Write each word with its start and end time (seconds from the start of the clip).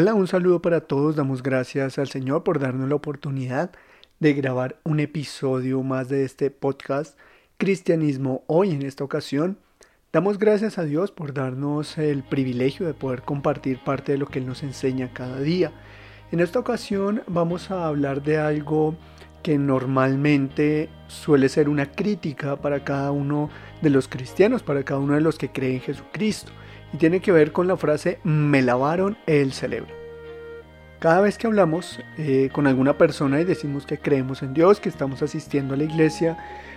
Hola, 0.00 0.14
un 0.14 0.28
saludo 0.28 0.62
para 0.62 0.82
todos. 0.82 1.16
Damos 1.16 1.42
gracias 1.42 1.98
al 1.98 2.06
Señor 2.06 2.44
por 2.44 2.60
darnos 2.60 2.88
la 2.88 2.94
oportunidad 2.94 3.72
de 4.20 4.32
grabar 4.32 4.78
un 4.84 5.00
episodio 5.00 5.82
más 5.82 6.08
de 6.08 6.24
este 6.24 6.52
podcast 6.52 7.18
Cristianismo 7.56 8.44
hoy 8.46 8.70
en 8.70 8.82
esta 8.82 9.02
ocasión. 9.02 9.58
Damos 10.12 10.38
gracias 10.38 10.78
a 10.78 10.84
Dios 10.84 11.10
por 11.10 11.34
darnos 11.34 11.98
el 11.98 12.22
privilegio 12.22 12.86
de 12.86 12.94
poder 12.94 13.22
compartir 13.22 13.82
parte 13.82 14.12
de 14.12 14.18
lo 14.18 14.28
que 14.28 14.38
Él 14.38 14.46
nos 14.46 14.62
enseña 14.62 15.12
cada 15.12 15.40
día. 15.40 15.72
En 16.30 16.38
esta 16.38 16.60
ocasión 16.60 17.24
vamos 17.26 17.72
a 17.72 17.88
hablar 17.88 18.22
de 18.22 18.38
algo 18.38 18.94
que 19.42 19.58
normalmente 19.58 20.90
suele 21.08 21.48
ser 21.48 21.68
una 21.68 21.90
crítica 21.90 22.54
para 22.54 22.84
cada 22.84 23.10
uno 23.10 23.50
de 23.82 23.90
los 23.90 24.06
cristianos, 24.06 24.62
para 24.62 24.84
cada 24.84 25.00
uno 25.00 25.14
de 25.14 25.22
los 25.22 25.38
que 25.38 25.50
creen 25.50 25.74
en 25.74 25.80
Jesucristo 25.80 26.52
y 26.92 26.96
tiene 26.96 27.20
que 27.20 27.32
ver 27.32 27.52
con 27.52 27.68
la 27.68 27.76
frase 27.76 28.18
me 28.24 28.62
lavaron 28.62 29.16
el 29.26 29.52
cerebro. 29.52 29.98
Cada 30.98 31.20
vez 31.20 31.38
que 31.38 31.46
hablamos 31.46 32.00
eh, 32.16 32.50
con 32.52 32.66
alguna 32.66 32.98
persona 32.98 33.40
y 33.40 33.44
decimos 33.44 33.86
que 33.86 33.98
creemos 33.98 34.42
en 34.42 34.52
Dios, 34.52 34.80
que 34.80 34.88
estamos 34.88 35.22
asistiendo 35.22 35.74
a 35.74 35.76
la 35.76 35.84
iglesia, 35.84 36.36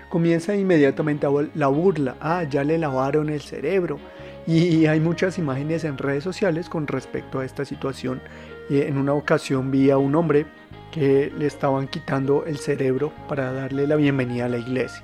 comienza 0.09 0.55
inmediatamente 0.55 1.25
la 1.55 1.67
burla. 1.67 2.17
Ah, 2.21 2.43
ya 2.43 2.63
le 2.63 2.77
lavaron 2.77 3.29
el 3.29 3.41
cerebro. 3.41 3.97
Y 4.45 4.85
hay 4.85 4.99
muchas 4.99 5.37
imágenes 5.39 5.83
en 5.85 5.97
redes 5.97 6.23
sociales 6.23 6.69
con 6.69 6.85
respecto 6.85 7.39
a 7.39 7.45
esta 7.45 7.65
situación. 7.65 8.21
en 8.69 8.97
una 8.97 9.13
ocasión 9.13 9.71
vi 9.71 9.89
a 9.89 9.97
un 9.97 10.15
hombre 10.15 10.45
que 10.91 11.31
le 11.37 11.47
estaban 11.47 11.87
quitando 11.87 12.45
el 12.45 12.57
cerebro 12.57 13.11
para 13.27 13.51
darle 13.51 13.87
la 13.87 13.95
bienvenida 13.95 14.45
a 14.45 14.49
la 14.49 14.57
iglesia. 14.57 15.03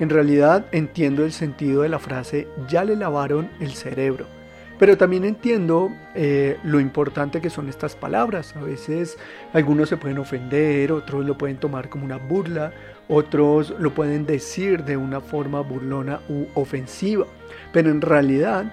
En 0.00 0.10
realidad 0.10 0.66
entiendo 0.72 1.24
el 1.24 1.32
sentido 1.32 1.82
de 1.82 1.88
la 1.88 1.98
frase 1.98 2.48
ya 2.68 2.84
le 2.84 2.96
lavaron 2.96 3.50
el 3.60 3.72
cerebro 3.72 4.37
pero 4.78 4.96
también 4.96 5.24
entiendo 5.24 5.92
eh, 6.14 6.56
lo 6.62 6.78
importante 6.78 7.40
que 7.40 7.50
son 7.50 7.68
estas 7.68 7.96
palabras. 7.96 8.54
A 8.56 8.60
veces 8.60 9.18
algunos 9.52 9.88
se 9.88 9.96
pueden 9.96 10.18
ofender, 10.18 10.92
otros 10.92 11.24
lo 11.24 11.36
pueden 11.36 11.56
tomar 11.56 11.88
como 11.88 12.04
una 12.04 12.16
burla, 12.16 12.72
otros 13.08 13.74
lo 13.78 13.92
pueden 13.92 14.24
decir 14.24 14.84
de 14.84 14.96
una 14.96 15.20
forma 15.20 15.60
burlona 15.60 16.20
u 16.28 16.46
ofensiva. 16.54 17.26
Pero 17.72 17.90
en 17.90 18.00
realidad, 18.00 18.72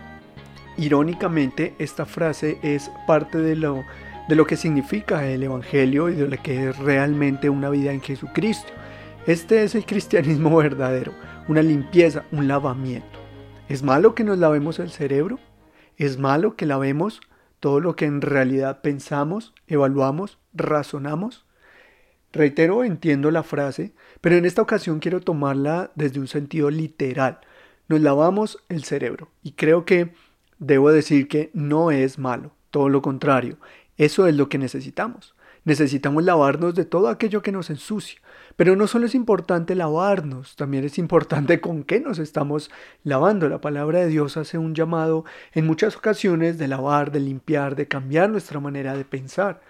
irónicamente, 0.77 1.73
esta 1.79 2.05
frase 2.05 2.59
es 2.61 2.91
parte 3.07 3.39
de 3.39 3.55
lo, 3.55 3.83
de 4.29 4.35
lo 4.35 4.45
que 4.45 4.57
significa 4.57 5.25
el 5.25 5.41
Evangelio 5.41 6.09
y 6.09 6.13
de 6.13 6.27
lo 6.27 6.37
que 6.43 6.69
es 6.69 6.77
realmente 6.77 7.49
una 7.49 7.69
vida 7.71 7.91
en 7.91 8.01
Jesucristo. 8.01 8.71
Este 9.25 9.63
es 9.63 9.73
el 9.73 9.85
cristianismo 9.87 10.55
verdadero, 10.57 11.13
una 11.47 11.63
limpieza, 11.63 12.25
un 12.31 12.47
lavamiento. 12.47 13.19
¿Es 13.67 13.81
malo 13.81 14.13
que 14.13 14.23
nos 14.23 14.37
lavemos 14.37 14.77
el 14.77 14.91
cerebro? 14.91 15.39
¿Es 15.97 16.17
malo 16.17 16.55
que 16.55 16.65
la 16.65 16.77
vemos 16.77 17.21
todo 17.59 17.79
lo 17.79 17.95
que 17.95 18.05
en 18.05 18.21
realidad 18.21 18.81
pensamos, 18.81 19.53
evaluamos, 19.67 20.37
razonamos? 20.53 21.45
Reitero, 22.33 22.83
entiendo 22.83 23.31
la 23.31 23.43
frase, 23.43 23.93
pero 24.19 24.35
en 24.35 24.45
esta 24.45 24.61
ocasión 24.61 24.99
quiero 24.99 25.21
tomarla 25.21 25.91
desde 25.95 26.19
un 26.19 26.27
sentido 26.27 26.69
literal. 26.69 27.39
Nos 27.87 28.01
lavamos 28.01 28.61
el 28.67 28.83
cerebro 28.83 29.29
y 29.41 29.53
creo 29.53 29.85
que 29.85 30.13
debo 30.59 30.91
decir 30.91 31.29
que 31.29 31.49
no 31.53 31.91
es 31.91 32.19
malo, 32.19 32.51
todo 32.71 32.89
lo 32.89 33.01
contrario, 33.01 33.57
eso 33.97 34.27
es 34.27 34.35
lo 34.35 34.49
que 34.49 34.57
necesitamos. 34.57 35.33
Necesitamos 35.63 36.23
lavarnos 36.23 36.75
de 36.75 36.85
todo 36.85 37.07
aquello 37.07 37.41
que 37.41 37.51
nos 37.51 37.69
ensucia. 37.69 38.19
Pero 38.55 38.75
no 38.75 38.87
solo 38.87 39.05
es 39.05 39.15
importante 39.15 39.75
lavarnos, 39.75 40.55
también 40.55 40.85
es 40.85 40.97
importante 40.97 41.59
con 41.61 41.83
qué 41.83 41.99
nos 41.99 42.19
estamos 42.19 42.71
lavando. 43.03 43.49
La 43.49 43.61
palabra 43.61 43.99
de 43.99 44.07
Dios 44.07 44.37
hace 44.37 44.57
un 44.57 44.75
llamado 44.75 45.25
en 45.53 45.65
muchas 45.65 45.95
ocasiones 45.97 46.57
de 46.57 46.67
lavar, 46.67 47.11
de 47.11 47.19
limpiar, 47.19 47.75
de 47.75 47.87
cambiar 47.87 48.29
nuestra 48.29 48.59
manera 48.59 48.95
de 48.95 49.05
pensar. 49.05 49.61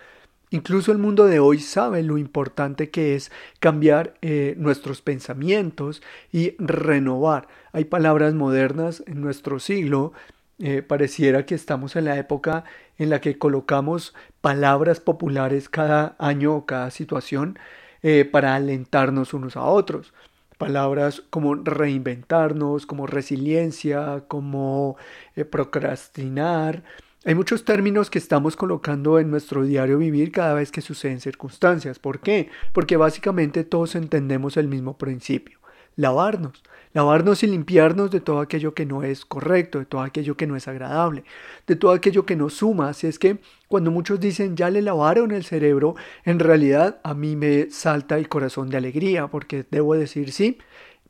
Incluso 0.51 0.91
el 0.91 0.99
mundo 0.99 1.25
de 1.25 1.39
hoy 1.39 1.59
sabe 1.59 2.03
lo 2.03 2.17
importante 2.17 2.89
que 2.89 3.15
es 3.15 3.31
cambiar 3.59 4.13
eh, 4.21 4.53
nuestros 4.57 5.01
pensamientos 5.01 6.01
y 6.31 6.55
renovar. 6.59 7.47
Hay 7.73 7.85
palabras 7.85 8.33
modernas 8.35 9.03
en 9.07 9.21
nuestro 9.21 9.59
siglo 9.59 10.13
eh, 10.59 10.81
pareciera 10.81 11.45
que 11.45 11.53
estamos 11.55 11.97
en 11.97 12.05
la 12.05 12.17
época 12.17 12.63
en 12.97 13.09
la 13.09 13.19
que 13.19 13.37
colocamos 13.37 14.13
palabras 14.39 15.01
populares 15.01 15.67
cada 15.67 16.15
año 16.17 16.55
o 16.55 16.65
cada 16.65 16.91
situación 16.91 17.59
eh, 18.07 18.23
para 18.23 18.53
alentarnos 18.53 19.33
unos 19.33 19.57
a 19.57 19.63
otros. 19.63 20.13
Palabras 20.59 21.23
como 21.31 21.55
reinventarnos, 21.55 22.85
como 22.85 23.07
resiliencia, 23.07 24.25
como 24.27 24.95
eh, 25.35 25.43
procrastinar. 25.43 26.83
Hay 27.25 27.33
muchos 27.33 27.65
términos 27.65 28.11
que 28.11 28.19
estamos 28.19 28.55
colocando 28.55 29.17
en 29.17 29.31
nuestro 29.31 29.63
diario 29.63 29.97
vivir 29.97 30.31
cada 30.31 30.53
vez 30.53 30.71
que 30.71 30.81
suceden 30.81 31.19
circunstancias. 31.19 31.97
¿Por 31.97 32.19
qué? 32.19 32.51
Porque 32.73 32.95
básicamente 32.95 33.63
todos 33.63 33.95
entendemos 33.95 34.55
el 34.55 34.67
mismo 34.67 34.99
principio 34.99 35.57
lavarnos, 35.95 36.63
lavarnos 36.95 37.43
y 37.43 37.47
limpiarnos 37.47 38.09
de 38.09 38.21
todo 38.21 38.39
aquello 38.39 38.73
que 38.73 38.85
no 38.85 39.03
es 39.03 39.25
correcto, 39.25 39.79
de 39.79 39.85
todo 39.85 40.01
aquello 40.01 40.37
que 40.37 40.47
no 40.47 40.55
es 40.55 40.67
agradable, 40.69 41.25
de 41.67 41.75
todo 41.75 41.91
aquello 41.91 42.25
que 42.25 42.37
no 42.37 42.49
suma. 42.49 42.89
Así 42.89 43.05
es 43.05 43.19
que 43.19 43.39
cuando 43.67 43.91
muchos 43.91 44.19
dicen 44.21 44.55
ya 44.55 44.69
le 44.69 44.81
lavaron 44.81 45.31
el 45.31 45.43
cerebro, 45.43 45.95
en 46.23 46.39
realidad 46.39 47.01
a 47.03 47.13
mí 47.13 47.35
me 47.35 47.69
salta 47.69 48.17
el 48.17 48.29
corazón 48.29 48.69
de 48.69 48.77
alegría 48.77 49.27
porque 49.27 49.65
debo 49.69 49.93
decir 49.95 50.31
sí. 50.31 50.57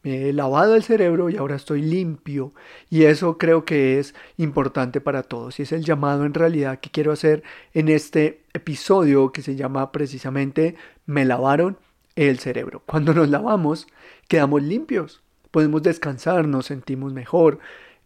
Me 0.02 0.30
he 0.30 0.34
lavado 0.34 0.76
el 0.76 0.84
cerebro 0.84 1.30
y 1.30 1.38
ahora 1.38 1.56
estoy 1.56 1.82
limpio. 1.82 2.54
Y 2.90 3.04
eso 3.04 3.38
creo 3.38 3.66
que 3.66 4.00
es 4.00 4.16
importante 4.38 5.02
para 5.02 5.24
todos. 5.24 5.60
Y 5.60 5.64
es 5.64 5.72
el 5.72 5.84
llamado 5.84 6.26
en 6.26 6.34
realidad 6.34 6.80
que 6.80 6.92
quiero 6.92 7.12
hacer 7.12 7.44
en 7.74 7.90
este 7.90 8.42
episodio 8.54 9.32
que 9.32 9.42
se 9.42 9.56
llama 9.56 9.92
precisamente 9.92 10.76
Me 11.06 11.26
lavaron 11.26 11.78
el 12.16 12.40
cerebro. 12.40 12.82
Cuando 12.86 13.14
nos 13.14 13.30
lavamos, 13.30 13.88
quedamos 14.28 14.64
limpios, 14.64 15.22
podemos 15.56 15.82
descansar, 15.84 16.50
nos 16.50 16.66
sentimos 16.66 17.14
mejor, 17.14 17.60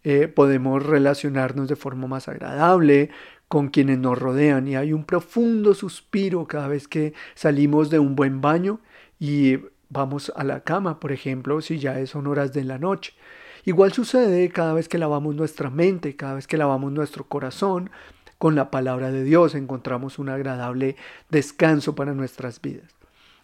eh, 0.04 0.28
podemos 0.28 0.86
relacionarnos 0.86 1.68
de 1.68 1.74
forma 1.74 2.06
más 2.06 2.28
agradable 2.28 3.10
con 3.48 3.70
quienes 3.70 3.98
nos 3.98 4.16
rodean 4.16 4.68
y 4.68 4.76
hay 4.76 4.92
un 4.92 5.02
profundo 5.02 5.74
suspiro 5.74 6.46
cada 6.46 6.68
vez 6.68 6.86
que 6.86 7.12
salimos 7.34 7.90
de 7.90 7.98
un 7.98 8.14
buen 8.14 8.40
baño 8.40 8.78
y 9.18 9.58
vamos 9.88 10.32
a 10.36 10.44
la 10.44 10.60
cama, 10.60 11.00
por 11.00 11.10
ejemplo, 11.10 11.60
si 11.60 11.80
ya 11.80 12.06
son 12.06 12.28
horas 12.28 12.52
de 12.52 12.62
la 12.62 12.78
noche. 12.78 13.14
Igual 13.64 13.92
sucede 13.92 14.48
cada 14.50 14.72
vez 14.72 14.88
que 14.88 14.98
lavamos 14.98 15.34
nuestra 15.34 15.70
mente, 15.70 16.14
cada 16.14 16.34
vez 16.34 16.46
que 16.46 16.56
lavamos 16.56 16.92
nuestro 16.92 17.24
corazón, 17.24 17.90
con 18.38 18.54
la 18.54 18.70
palabra 18.70 19.10
de 19.10 19.24
Dios 19.24 19.56
encontramos 19.56 20.20
un 20.20 20.28
agradable 20.28 20.94
descanso 21.30 21.96
para 21.96 22.14
nuestras 22.14 22.62
vidas. 22.62 22.99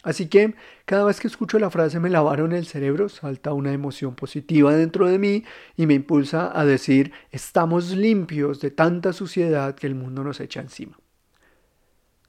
Así 0.07 0.29
que 0.29 0.55
cada 0.85 1.05
vez 1.05 1.19
que 1.19 1.27
escucho 1.27 1.59
la 1.59 1.69
frase 1.69 1.99
me 1.99 2.11
lavaron 2.11 2.53
el 2.53 2.65
cerebro, 2.65 3.09
salta 3.09 3.53
una 3.53 3.73
emoción 3.73 4.15
positiva 4.15 4.73
dentro 4.73 5.09
de 5.09 5.19
mí 5.19 5.43
y 5.77 5.89
me 5.89 5.95
impulsa 5.95 6.57
a 6.57 6.65
decir 6.65 7.11
estamos 7.33 7.91
limpios 7.91 8.61
de 8.61 8.71
tanta 8.71 9.13
suciedad 9.13 9.75
que 9.75 9.89
el 9.89 9.97
mundo 9.97 10.23
nos 10.23 10.39
echa 10.39 10.61
encima. 10.61 10.97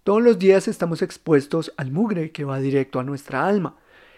Todos 0.04 0.24
los 0.24 0.40
días 0.40 0.68
estamos 0.68 1.04
expuestos 1.04 1.72
al 1.78 1.92
mugre 1.92 2.32
que 2.32 2.46
va 2.46 2.58
directo 2.58 3.00
a 3.00 3.04
nuestra 3.04 3.46
alma. 3.46 3.76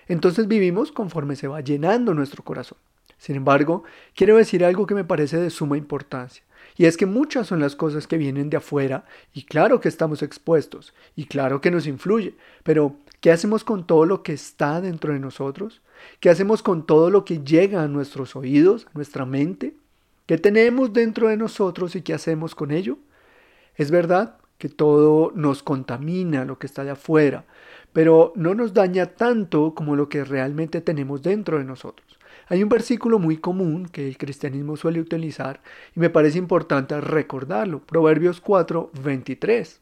Entonces 0.07 0.47
vivimos 0.47 0.93
conforme 0.93 1.35
se 1.35 1.49
va 1.49 1.59
llenando 1.59 2.13
nuestro 2.13 2.45
corazón. 2.45 2.77
Sin 3.17 3.35
embargo, 3.35 3.83
quiero 4.15 4.37
decir 4.37 4.63
algo 4.63 4.87
que 4.87 4.95
me 4.95 5.03
parece 5.03 5.35
de 5.35 5.49
suma 5.49 5.75
importancia. 5.75 6.45
Y 6.79 6.85
es 6.85 6.95
que 6.95 7.05
muchas 7.05 7.47
son 7.47 7.59
las 7.59 7.75
cosas 7.75 8.07
que 8.07 8.17
vienen 8.17 8.49
de 8.49 8.55
afuera 8.55 9.03
y 9.33 9.43
claro 9.43 9.81
que 9.81 9.89
estamos 9.89 10.23
expuestos 10.23 10.93
y 11.13 11.25
claro 11.25 11.59
que 11.59 11.71
nos 11.71 11.85
influye, 11.85 12.35
pero 12.63 12.95
¿qué 13.19 13.33
hacemos 13.33 13.65
con 13.65 13.85
todo 13.85 14.05
lo 14.05 14.23
que 14.23 14.31
está 14.31 14.79
dentro 14.79 15.11
de 15.11 15.19
nosotros? 15.19 15.81
¿Qué 16.21 16.29
hacemos 16.29 16.63
con 16.63 16.85
todo 16.85 17.09
lo 17.09 17.25
que 17.25 17.43
llega 17.43 17.83
a 17.83 17.89
nuestros 17.89 18.37
oídos, 18.37 18.85
a 18.85 18.91
nuestra 18.93 19.25
mente? 19.25 19.75
¿Qué 20.25 20.37
tenemos 20.37 20.93
dentro 20.93 21.27
de 21.27 21.35
nosotros 21.35 21.97
y 21.97 22.01
qué 22.01 22.13
hacemos 22.13 22.55
con 22.55 22.71
ello? 22.71 22.97
Es 23.75 23.91
verdad 23.91 24.37
que 24.57 24.69
todo 24.69 25.33
nos 25.35 25.63
contamina 25.63 26.45
lo 26.45 26.59
que 26.59 26.67
está 26.67 26.85
de 26.85 26.91
afuera, 26.91 27.43
pero 27.91 28.31
no 28.37 28.55
nos 28.55 28.73
daña 28.73 29.07
tanto 29.07 29.75
como 29.75 29.97
lo 29.97 30.07
que 30.07 30.23
realmente 30.23 30.79
tenemos 30.79 31.23
dentro 31.23 31.57
de 31.57 31.65
nosotros. 31.65 32.18
Hay 32.49 32.63
un 32.63 32.69
versículo 32.69 33.19
muy 33.19 33.37
común 33.37 33.87
que 33.87 34.07
el 34.07 34.17
cristianismo 34.17 34.75
suele 34.75 34.99
utilizar 34.99 35.61
y 35.95 35.99
me 35.99 36.09
parece 36.09 36.39
importante 36.39 36.99
recordarlo. 36.99 37.79
Proverbios 37.81 38.41
4, 38.41 38.89
23. 39.03 39.79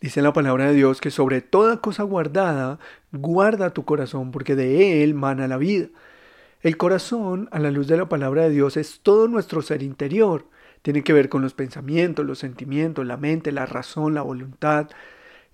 Dice 0.00 0.22
la 0.22 0.32
palabra 0.32 0.68
de 0.68 0.74
Dios 0.74 0.98
que 0.98 1.10
sobre 1.10 1.42
toda 1.42 1.82
cosa 1.82 2.04
guardada, 2.04 2.78
guarda 3.12 3.74
tu 3.74 3.84
corazón, 3.84 4.30
porque 4.30 4.56
de 4.56 5.04
él 5.04 5.12
mana 5.12 5.46
la 5.46 5.58
vida. 5.58 5.88
El 6.62 6.78
corazón, 6.78 7.50
a 7.52 7.58
la 7.58 7.70
luz 7.70 7.86
de 7.86 7.98
la 7.98 8.08
palabra 8.08 8.44
de 8.44 8.50
Dios, 8.50 8.78
es 8.78 9.00
todo 9.02 9.28
nuestro 9.28 9.60
ser 9.60 9.82
interior. 9.82 10.46
Tiene 10.80 11.04
que 11.04 11.12
ver 11.12 11.28
con 11.28 11.42
los 11.42 11.52
pensamientos, 11.52 12.24
los 12.24 12.38
sentimientos, 12.38 13.04
la 13.04 13.18
mente, 13.18 13.52
la 13.52 13.66
razón, 13.66 14.14
la 14.14 14.22
voluntad. 14.22 14.88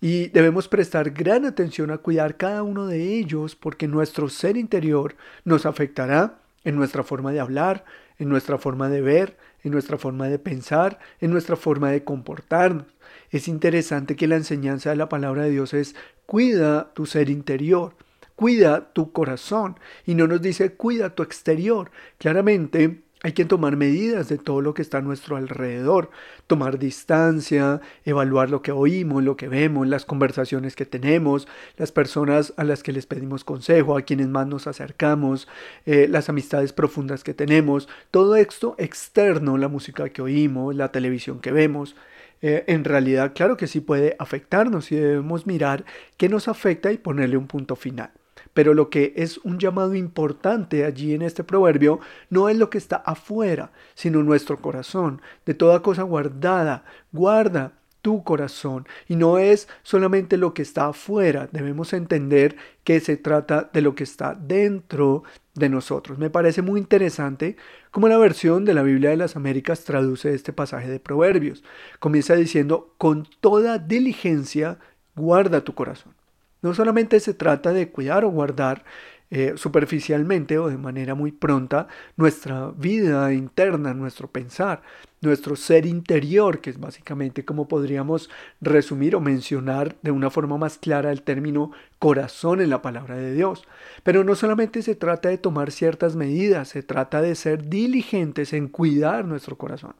Y 0.00 0.28
debemos 0.28 0.68
prestar 0.68 1.10
gran 1.10 1.44
atención 1.44 1.90
a 1.90 1.98
cuidar 1.98 2.36
cada 2.36 2.62
uno 2.62 2.86
de 2.86 3.14
ellos 3.14 3.56
porque 3.56 3.88
nuestro 3.88 4.28
ser 4.28 4.56
interior 4.56 5.16
nos 5.44 5.64
afectará 5.64 6.38
en 6.64 6.76
nuestra 6.76 7.02
forma 7.02 7.32
de 7.32 7.40
hablar, 7.40 7.84
en 8.18 8.28
nuestra 8.28 8.58
forma 8.58 8.88
de 8.88 9.00
ver, 9.00 9.36
en 9.62 9.72
nuestra 9.72 9.96
forma 9.96 10.28
de 10.28 10.38
pensar, 10.38 10.98
en 11.20 11.30
nuestra 11.30 11.56
forma 11.56 11.90
de 11.90 12.04
comportarnos. 12.04 12.86
es 13.30 13.48
interesante 13.48 14.16
que 14.16 14.26
la 14.26 14.36
enseñanza 14.36 14.90
de 14.90 14.96
la 14.96 15.08
palabra 15.08 15.44
de 15.44 15.50
Dios 15.50 15.74
es 15.74 15.96
cuida 16.26 16.92
tu 16.94 17.06
ser 17.06 17.30
interior, 17.30 17.94
cuida 18.36 18.92
tu 18.92 19.12
corazón 19.12 19.78
y 20.04 20.14
no 20.14 20.26
nos 20.26 20.42
dice 20.42 20.74
cuida 20.74 21.14
tu 21.14 21.22
exterior. 21.22 21.90
Claramente 22.18 23.02
hay 23.22 23.32
que 23.32 23.44
tomar 23.44 23.76
medidas 23.76 24.28
de 24.28 24.36
todo 24.38 24.60
lo 24.60 24.74
que 24.74 24.82
está 24.82 24.98
a 24.98 25.02
nuestro 25.02 25.36
alrededor, 25.36 26.10
tomar 26.46 26.78
distancia, 26.78 27.80
evaluar 28.04 28.50
lo 28.50 28.62
que 28.62 28.72
oímos, 28.72 29.24
lo 29.24 29.36
que 29.36 29.48
vemos, 29.48 29.88
las 29.88 30.04
conversaciones 30.04 30.76
que 30.76 30.84
tenemos, 30.84 31.48
las 31.78 31.92
personas 31.92 32.52
a 32.56 32.64
las 32.64 32.82
que 32.82 32.92
les 32.92 33.06
pedimos 33.06 33.42
consejo, 33.42 33.96
a 33.96 34.02
quienes 34.02 34.28
más 34.28 34.46
nos 34.46 34.66
acercamos, 34.66 35.48
eh, 35.86 36.08
las 36.08 36.28
amistades 36.28 36.72
profundas 36.72 37.24
que 37.24 37.34
tenemos, 37.34 37.88
todo 38.10 38.36
esto 38.36 38.74
externo, 38.78 39.56
la 39.56 39.68
música 39.68 40.08
que 40.10 40.22
oímos, 40.22 40.74
la 40.76 40.92
televisión 40.92 41.40
que 41.40 41.52
vemos. 41.52 41.96
Eh, 42.42 42.64
en 42.66 42.84
realidad, 42.84 43.32
claro 43.34 43.56
que 43.56 43.66
sí 43.66 43.80
puede 43.80 44.14
afectarnos 44.18 44.92
y 44.92 44.96
debemos 44.96 45.46
mirar 45.46 45.86
qué 46.18 46.28
nos 46.28 46.48
afecta 46.48 46.92
y 46.92 46.98
ponerle 46.98 47.38
un 47.38 47.46
punto 47.46 47.76
final. 47.76 48.10
Pero 48.56 48.72
lo 48.72 48.88
que 48.88 49.12
es 49.16 49.36
un 49.44 49.58
llamado 49.58 49.94
importante 49.94 50.86
allí 50.86 51.12
en 51.12 51.20
este 51.20 51.44
proverbio 51.44 52.00
no 52.30 52.48
es 52.48 52.56
lo 52.56 52.70
que 52.70 52.78
está 52.78 52.96
afuera, 52.96 53.70
sino 53.94 54.22
nuestro 54.22 54.62
corazón. 54.62 55.20
De 55.44 55.52
toda 55.52 55.82
cosa 55.82 56.04
guardada, 56.04 56.82
guarda 57.12 57.74
tu 58.00 58.24
corazón. 58.24 58.88
Y 59.08 59.16
no 59.16 59.36
es 59.36 59.68
solamente 59.82 60.38
lo 60.38 60.54
que 60.54 60.62
está 60.62 60.86
afuera, 60.86 61.50
debemos 61.52 61.92
entender 61.92 62.56
que 62.82 62.98
se 63.00 63.18
trata 63.18 63.68
de 63.74 63.82
lo 63.82 63.94
que 63.94 64.04
está 64.04 64.34
dentro 64.34 65.22
de 65.52 65.68
nosotros. 65.68 66.16
Me 66.16 66.30
parece 66.30 66.62
muy 66.62 66.80
interesante 66.80 67.58
cómo 67.90 68.08
la 68.08 68.16
versión 68.16 68.64
de 68.64 68.72
la 68.72 68.82
Biblia 68.82 69.10
de 69.10 69.18
las 69.18 69.36
Américas 69.36 69.84
traduce 69.84 70.32
este 70.32 70.54
pasaje 70.54 70.88
de 70.88 70.98
Proverbios. 70.98 71.62
Comienza 71.98 72.34
diciendo, 72.36 72.94
con 72.96 73.28
toda 73.42 73.76
diligencia 73.78 74.78
guarda 75.14 75.60
tu 75.60 75.74
corazón. 75.74 76.14
No 76.62 76.74
solamente 76.74 77.20
se 77.20 77.34
trata 77.34 77.72
de 77.72 77.90
cuidar 77.90 78.24
o 78.24 78.30
guardar 78.30 78.84
eh, 79.28 79.54
superficialmente 79.56 80.56
o 80.56 80.68
de 80.68 80.76
manera 80.76 81.16
muy 81.16 81.32
pronta 81.32 81.88
nuestra 82.16 82.70
vida 82.76 83.32
interna, 83.32 83.92
nuestro 83.92 84.30
pensar, 84.30 84.82
nuestro 85.20 85.56
ser 85.56 85.84
interior, 85.84 86.60
que 86.60 86.70
es 86.70 86.78
básicamente 86.78 87.44
como 87.44 87.66
podríamos 87.66 88.30
resumir 88.60 89.16
o 89.16 89.20
mencionar 89.20 89.96
de 90.02 90.12
una 90.12 90.30
forma 90.30 90.58
más 90.58 90.78
clara 90.78 91.10
el 91.10 91.22
término 91.22 91.72
corazón 91.98 92.60
en 92.60 92.70
la 92.70 92.82
palabra 92.82 93.16
de 93.16 93.34
Dios. 93.34 93.64
Pero 94.04 94.22
no 94.22 94.36
solamente 94.36 94.80
se 94.82 94.94
trata 94.94 95.28
de 95.28 95.38
tomar 95.38 95.72
ciertas 95.72 96.14
medidas, 96.14 96.68
se 96.68 96.84
trata 96.84 97.20
de 97.20 97.34
ser 97.34 97.68
diligentes 97.68 98.52
en 98.52 98.68
cuidar 98.68 99.24
nuestro 99.24 99.58
corazón. 99.58 99.94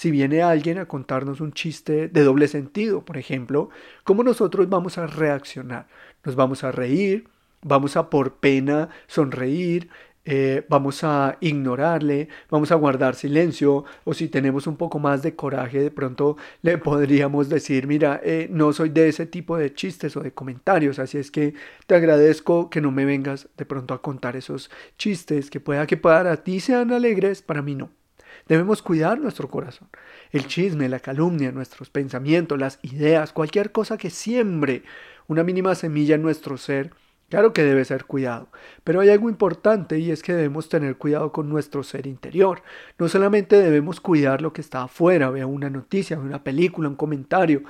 Si 0.00 0.10
viene 0.10 0.40
alguien 0.40 0.78
a 0.78 0.88
contarnos 0.88 1.42
un 1.42 1.52
chiste 1.52 2.08
de 2.08 2.24
doble 2.24 2.48
sentido, 2.48 3.04
por 3.04 3.18
ejemplo, 3.18 3.68
¿cómo 4.02 4.24
nosotros 4.24 4.66
vamos 4.70 4.96
a 4.96 5.06
reaccionar? 5.06 5.88
¿Nos 6.24 6.36
vamos 6.36 6.64
a 6.64 6.72
reír? 6.72 7.28
¿Vamos 7.60 7.98
a 7.98 8.08
por 8.08 8.36
pena 8.36 8.88
sonreír? 9.06 9.90
Eh, 10.24 10.64
vamos 10.70 11.04
a 11.04 11.36
ignorarle, 11.40 12.28
vamos 12.48 12.72
a 12.72 12.76
guardar 12.76 13.14
silencio, 13.14 13.84
o 14.04 14.14
si 14.14 14.28
tenemos 14.28 14.66
un 14.66 14.78
poco 14.78 14.98
más 14.98 15.22
de 15.22 15.36
coraje, 15.36 15.80
de 15.82 15.90
pronto 15.90 16.38
le 16.62 16.78
podríamos 16.78 17.50
decir, 17.50 17.86
mira, 17.86 18.22
eh, 18.24 18.48
no 18.50 18.72
soy 18.72 18.88
de 18.88 19.06
ese 19.10 19.26
tipo 19.26 19.58
de 19.58 19.74
chistes 19.74 20.16
o 20.16 20.22
de 20.22 20.32
comentarios, 20.32 20.98
así 20.98 21.18
es 21.18 21.30
que 21.30 21.52
te 21.86 21.94
agradezco 21.94 22.70
que 22.70 22.80
no 22.80 22.90
me 22.90 23.04
vengas 23.04 23.50
de 23.54 23.66
pronto 23.66 23.92
a 23.92 24.00
contar 24.00 24.34
esos 24.34 24.70
chistes 24.96 25.50
que 25.50 25.60
pueda 25.60 25.86
que 25.86 25.98
para 25.98 26.38
ti 26.42 26.58
sean 26.60 26.90
alegres, 26.90 27.42
para 27.42 27.60
mí 27.60 27.74
no. 27.74 27.99
Debemos 28.48 28.82
cuidar 28.82 29.18
nuestro 29.18 29.48
corazón. 29.48 29.88
El 30.30 30.46
chisme, 30.46 30.88
la 30.88 31.00
calumnia, 31.00 31.52
nuestros 31.52 31.90
pensamientos, 31.90 32.58
las 32.58 32.78
ideas, 32.82 33.32
cualquier 33.32 33.72
cosa 33.72 33.96
que 33.96 34.10
siembre 34.10 34.82
una 35.30 35.44
mínima 35.44 35.76
semilla 35.76 36.16
en 36.16 36.22
nuestro 36.22 36.56
ser, 36.56 36.90
claro 37.28 37.52
que 37.52 37.62
debe 37.62 37.84
ser 37.84 38.04
cuidado. 38.04 38.48
Pero 38.82 39.00
hay 39.00 39.10
algo 39.10 39.30
importante 39.30 39.98
y 40.00 40.10
es 40.10 40.22
que 40.24 40.32
debemos 40.32 40.68
tener 40.68 40.96
cuidado 40.96 41.30
con 41.30 41.48
nuestro 41.48 41.84
ser 41.84 42.08
interior. 42.08 42.62
No 42.98 43.08
solamente 43.08 43.56
debemos 43.62 44.00
cuidar 44.00 44.42
lo 44.42 44.52
que 44.52 44.60
está 44.60 44.82
afuera, 44.82 45.30
vea 45.30 45.46
una 45.46 45.70
noticia, 45.70 46.18
una 46.18 46.42
película, 46.42 46.88
un 46.88 46.96
comentario, 46.96 47.62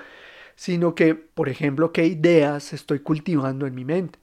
sino 0.55 0.95
que, 0.95 1.15
por 1.15 1.51
ejemplo, 1.51 1.93
qué 1.93 2.07
ideas 2.07 2.73
estoy 2.73 3.01
cultivando 3.01 3.67
en 3.67 3.75
mi 3.75 3.85
mente, 3.85 4.19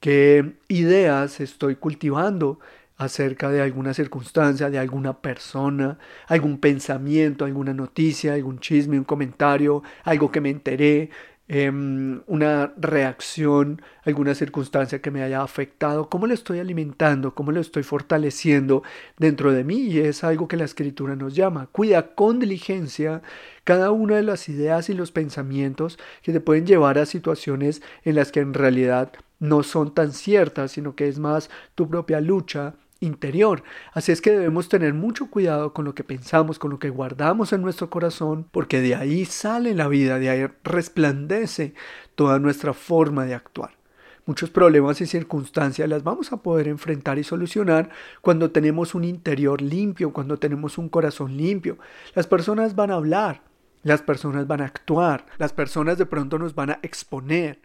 qué 0.00 0.54
ideas 0.68 1.40
estoy 1.40 1.76
cultivando 1.76 2.60
acerca 3.00 3.48
de 3.48 3.62
alguna 3.62 3.94
circunstancia, 3.94 4.68
de 4.68 4.78
alguna 4.78 5.22
persona, 5.22 5.98
algún 6.26 6.58
pensamiento, 6.58 7.46
alguna 7.46 7.72
noticia, 7.72 8.34
algún 8.34 8.58
chisme, 8.60 8.98
un 8.98 9.04
comentario, 9.04 9.82
algo 10.04 10.30
que 10.30 10.42
me 10.42 10.50
enteré, 10.50 11.08
em, 11.48 12.20
una 12.26 12.74
reacción, 12.76 13.80
alguna 14.04 14.34
circunstancia 14.34 15.00
que 15.00 15.10
me 15.10 15.22
haya 15.22 15.42
afectado, 15.42 16.10
cómo 16.10 16.26
lo 16.26 16.34
estoy 16.34 16.58
alimentando, 16.58 17.34
cómo 17.34 17.52
lo 17.52 17.60
estoy 17.60 17.84
fortaleciendo 17.84 18.82
dentro 19.18 19.50
de 19.52 19.64
mí 19.64 19.78
y 19.78 20.00
es 20.00 20.22
algo 20.22 20.46
que 20.46 20.58
la 20.58 20.64
escritura 20.66 21.16
nos 21.16 21.34
llama. 21.34 21.68
Cuida 21.72 22.14
con 22.14 22.38
diligencia 22.38 23.22
cada 23.64 23.92
una 23.92 24.16
de 24.16 24.24
las 24.24 24.48
ideas 24.50 24.90
y 24.90 24.94
los 24.94 25.10
pensamientos 25.10 25.98
que 26.22 26.32
te 26.32 26.40
pueden 26.40 26.66
llevar 26.66 26.98
a 26.98 27.06
situaciones 27.06 27.80
en 28.04 28.16
las 28.16 28.30
que 28.30 28.40
en 28.40 28.52
realidad 28.52 29.12
no 29.38 29.62
son 29.62 29.94
tan 29.94 30.12
ciertas, 30.12 30.72
sino 30.72 30.94
que 30.94 31.08
es 31.08 31.18
más 31.18 31.48
tu 31.74 31.88
propia 31.88 32.20
lucha 32.20 32.74
interior. 33.00 33.62
Así 33.92 34.12
es 34.12 34.20
que 34.20 34.30
debemos 34.30 34.68
tener 34.68 34.94
mucho 34.94 35.30
cuidado 35.30 35.72
con 35.72 35.84
lo 35.84 35.94
que 35.94 36.04
pensamos, 36.04 36.58
con 36.58 36.70
lo 36.70 36.78
que 36.78 36.90
guardamos 36.90 37.52
en 37.52 37.62
nuestro 37.62 37.90
corazón, 37.90 38.46
porque 38.50 38.80
de 38.80 38.94
ahí 38.94 39.24
sale 39.24 39.74
la 39.74 39.88
vida, 39.88 40.18
de 40.18 40.30
ahí 40.30 40.46
resplandece 40.62 41.74
toda 42.14 42.38
nuestra 42.38 42.72
forma 42.74 43.24
de 43.24 43.34
actuar. 43.34 43.80
Muchos 44.26 44.50
problemas 44.50 45.00
y 45.00 45.06
circunstancias 45.06 45.88
las 45.88 46.04
vamos 46.04 46.30
a 46.32 46.36
poder 46.36 46.68
enfrentar 46.68 47.18
y 47.18 47.24
solucionar 47.24 47.90
cuando 48.20 48.50
tenemos 48.50 48.94
un 48.94 49.04
interior 49.04 49.60
limpio, 49.60 50.12
cuando 50.12 50.36
tenemos 50.36 50.78
un 50.78 50.88
corazón 50.88 51.36
limpio. 51.36 51.78
Las 52.14 52.26
personas 52.26 52.76
van 52.76 52.90
a 52.90 52.94
hablar, 52.94 53.42
las 53.82 54.02
personas 54.02 54.46
van 54.46 54.60
a 54.60 54.66
actuar, 54.66 55.26
las 55.38 55.52
personas 55.52 55.98
de 55.98 56.06
pronto 56.06 56.38
nos 56.38 56.54
van 56.54 56.70
a 56.70 56.78
exponer. 56.82 57.58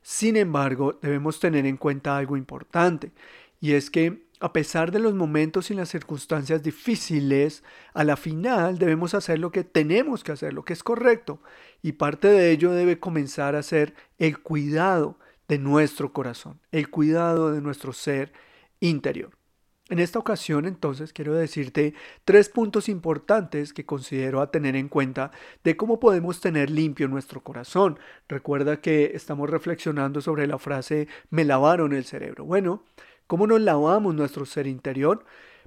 Sin 0.00 0.36
embargo, 0.36 0.98
debemos 1.00 1.38
tener 1.38 1.66
en 1.66 1.76
cuenta 1.76 2.16
algo 2.16 2.36
importante, 2.36 3.12
y 3.60 3.74
es 3.74 3.90
que 3.90 4.24
a 4.42 4.52
pesar 4.52 4.90
de 4.90 4.98
los 4.98 5.14
momentos 5.14 5.70
y 5.70 5.74
las 5.74 5.88
circunstancias 5.88 6.64
difíciles, 6.64 7.62
a 7.94 8.02
la 8.02 8.16
final 8.16 8.76
debemos 8.76 9.14
hacer 9.14 9.38
lo 9.38 9.52
que 9.52 9.62
tenemos 9.62 10.24
que 10.24 10.32
hacer, 10.32 10.52
lo 10.52 10.64
que 10.64 10.72
es 10.72 10.82
correcto. 10.82 11.40
Y 11.80 11.92
parte 11.92 12.26
de 12.26 12.50
ello 12.50 12.72
debe 12.72 12.98
comenzar 12.98 13.54
a 13.54 13.62
ser 13.62 13.94
el 14.18 14.40
cuidado 14.40 15.16
de 15.46 15.58
nuestro 15.58 16.12
corazón, 16.12 16.58
el 16.72 16.90
cuidado 16.90 17.52
de 17.52 17.60
nuestro 17.60 17.92
ser 17.92 18.32
interior. 18.80 19.30
En 19.88 20.00
esta 20.00 20.18
ocasión 20.18 20.64
entonces 20.64 21.12
quiero 21.12 21.34
decirte 21.34 21.94
tres 22.24 22.48
puntos 22.48 22.88
importantes 22.88 23.72
que 23.72 23.86
considero 23.86 24.40
a 24.40 24.50
tener 24.50 24.74
en 24.74 24.88
cuenta 24.88 25.30
de 25.62 25.76
cómo 25.76 26.00
podemos 26.00 26.40
tener 26.40 26.68
limpio 26.68 27.06
nuestro 27.06 27.42
corazón. 27.42 28.00
Recuerda 28.28 28.80
que 28.80 29.12
estamos 29.14 29.48
reflexionando 29.48 30.20
sobre 30.20 30.48
la 30.48 30.58
frase 30.58 31.06
me 31.30 31.44
lavaron 31.44 31.92
el 31.92 32.04
cerebro. 32.04 32.44
Bueno, 32.44 32.82
¿Cómo 33.32 33.46
nos 33.46 33.62
lavamos 33.62 34.14
nuestro 34.14 34.44
ser 34.44 34.66
interior? 34.66 35.24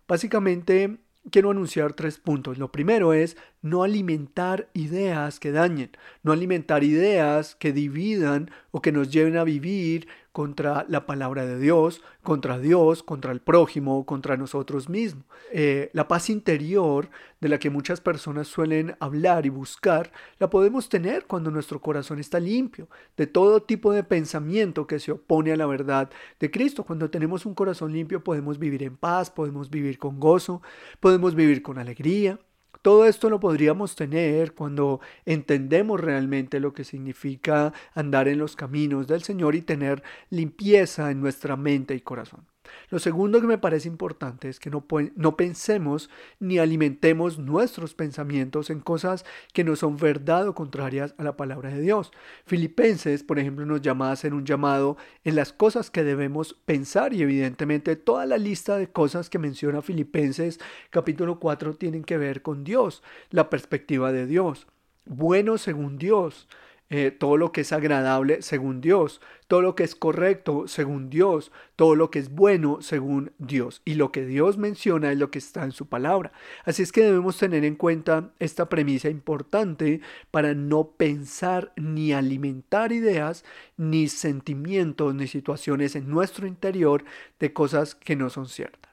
Básicamente 0.07 0.99
quiero 1.31 1.49
anunciar 1.49 1.93
tres 1.93 2.19
puntos. 2.19 2.59
Lo 2.59 2.71
primero 2.71 3.11
es 3.11 3.37
no 3.65 3.81
alimentar 3.81 4.69
ideas 4.73 5.39
que 5.39 5.51
dañen, 5.51 5.89
no 6.21 6.31
alimentar 6.31 6.83
ideas 6.83 7.55
que 7.55 7.73
dividan 7.73 8.51
o 8.69 8.79
que 8.79 8.91
nos 8.91 9.09
lleven 9.09 9.37
a 9.37 9.43
vivir 9.43 10.07
contra 10.31 10.85
la 10.87 11.07
palabra 11.07 11.47
de 11.47 11.57
Dios, 11.57 12.03
contra 12.21 12.59
Dios, 12.59 13.01
contra 13.01 13.31
el 13.31 13.39
prójimo, 13.39 14.05
contra 14.05 14.37
nosotros 14.37 14.87
mismos. 14.87 15.23
Eh, 15.51 15.89
la 15.93 16.07
paz 16.07 16.29
interior 16.29 17.09
de 17.41 17.49
la 17.49 17.57
que 17.57 17.71
muchas 17.71 18.01
personas 18.01 18.47
suelen 18.47 18.95
hablar 18.99 19.47
y 19.47 19.49
buscar, 19.49 20.11
la 20.37 20.49
podemos 20.51 20.87
tener 20.87 21.25
cuando 21.25 21.49
nuestro 21.49 21.81
corazón 21.81 22.19
está 22.19 22.39
limpio 22.39 22.87
de 23.17 23.25
todo 23.25 23.63
tipo 23.63 23.93
de 23.93 24.03
pensamiento 24.03 24.85
que 24.85 24.99
se 24.99 25.11
opone 25.11 25.53
a 25.53 25.57
la 25.57 25.65
verdad 25.65 26.11
de 26.39 26.51
Cristo. 26.51 26.83
Cuando 26.83 27.09
tenemos 27.09 27.47
un 27.47 27.55
corazón 27.55 27.93
limpio 27.93 28.23
podemos 28.23 28.59
vivir 28.59 28.83
en 28.83 28.95
paz, 28.95 29.31
podemos 29.31 29.71
vivir 29.71 29.97
con 29.97 30.19
gozo, 30.19 30.61
podemos 30.99 31.33
vivir 31.33 31.63
con 31.63 31.79
alegría. 31.79 32.37
Todo 32.81 33.05
esto 33.05 33.29
lo 33.29 33.39
podríamos 33.39 33.95
tener 33.95 34.53
cuando 34.53 34.99
entendemos 35.25 35.99
realmente 35.99 36.59
lo 36.59 36.73
que 36.73 36.83
significa 36.83 37.73
andar 37.93 38.27
en 38.27 38.39
los 38.39 38.55
caminos 38.55 39.07
del 39.07 39.23
Señor 39.23 39.55
y 39.55 39.61
tener 39.61 40.03
limpieza 40.29 41.11
en 41.11 41.21
nuestra 41.21 41.55
mente 41.55 41.95
y 41.95 42.01
corazón. 42.01 42.54
Lo 42.89 42.99
segundo 42.99 43.41
que 43.41 43.47
me 43.47 43.57
parece 43.57 43.87
importante 43.87 44.49
es 44.49 44.59
que 44.59 44.69
no, 44.69 44.85
no, 45.15 45.37
pensemos 45.37 46.09
ni 46.39 46.59
alimentemos 46.59 47.39
nuestros 47.39 47.93
pensamientos 47.93 48.69
en 48.69 48.79
cosas 48.79 49.25
que 49.53 49.63
no 49.63 49.75
son 49.75 49.97
verdad 49.97 50.47
o 50.47 50.55
contrarias 50.55 51.15
a 51.17 51.23
la 51.23 51.37
palabra 51.37 51.69
de 51.69 51.81
Dios. 51.81 52.11
Filipenses, 52.45 53.23
por 53.23 53.39
ejemplo, 53.39 53.65
nos 53.65 53.81
llama 53.81 54.09
a 54.09 54.13
hacer 54.13 54.33
un 54.33 54.45
llamado 54.45 54.97
en 55.23 55.35
las 55.35 55.53
cosas 55.53 55.89
que 55.89 56.03
debemos 56.03 56.53
pensar 56.65 57.13
y 57.13 57.21
evidentemente 57.21 57.95
toda 57.95 58.25
la 58.25 58.37
lista 58.37 58.77
de 58.77 58.87
cosas 58.87 59.29
que 59.29 59.39
menciona 59.39 59.81
Filipenses 59.81 60.59
capítulo 60.89 61.39
4 61.39 61.75
tienen 61.75 62.03
que 62.03 62.17
ver 62.17 62.41
con 62.41 62.63
Dios, 62.63 63.03
la 63.29 63.49
perspectiva 63.49 64.11
de 64.11 64.25
Dios. 64.25 64.67
bueno 65.05 65.57
según 65.57 65.97
Dios, 65.97 66.47
eh, 66.89 67.09
todo 67.09 67.37
lo 67.37 67.51
que 67.51 67.61
es 67.61 67.73
agradable 67.73 68.43
según 68.43 68.79
Dios, 68.79 69.19
todo 69.47 69.61
lo 69.61 69.75
que 69.75 69.83
es 69.83 69.95
correcto 69.95 70.67
según 70.67 71.09
Dios, 71.09 71.51
todo 71.75 71.95
lo 71.95 72.11
que 72.11 72.19
es 72.19 72.29
bueno 72.29 72.81
según 72.81 73.31
Dios. 73.39 73.81
Y 73.85 73.95
lo 73.95 74.11
que 74.11 74.25
Dios 74.25 74.57
menciona 74.57 75.11
es 75.11 75.17
lo 75.17 75.31
que 75.31 75.39
está 75.39 75.63
en 75.63 75.71
su 75.71 75.87
palabra. 75.87 76.31
Así 76.63 76.83
es 76.83 76.91
que 76.91 77.03
debemos 77.03 77.37
tener 77.37 77.65
en 77.65 77.75
cuenta 77.75 78.31
esta 78.39 78.69
premisa 78.69 79.09
importante 79.09 80.01
para 80.29 80.53
no 80.53 80.91
pensar 80.91 81.73
ni 81.75 82.13
alimentar 82.13 82.91
ideas, 82.91 83.43
ni 83.77 84.07
sentimientos, 84.07 85.15
ni 85.15 85.27
situaciones 85.27 85.95
en 85.95 86.09
nuestro 86.09 86.45
interior 86.45 87.03
de 87.39 87.51
cosas 87.51 87.95
que 87.95 88.15
no 88.15 88.29
son 88.29 88.47
ciertas. 88.47 88.84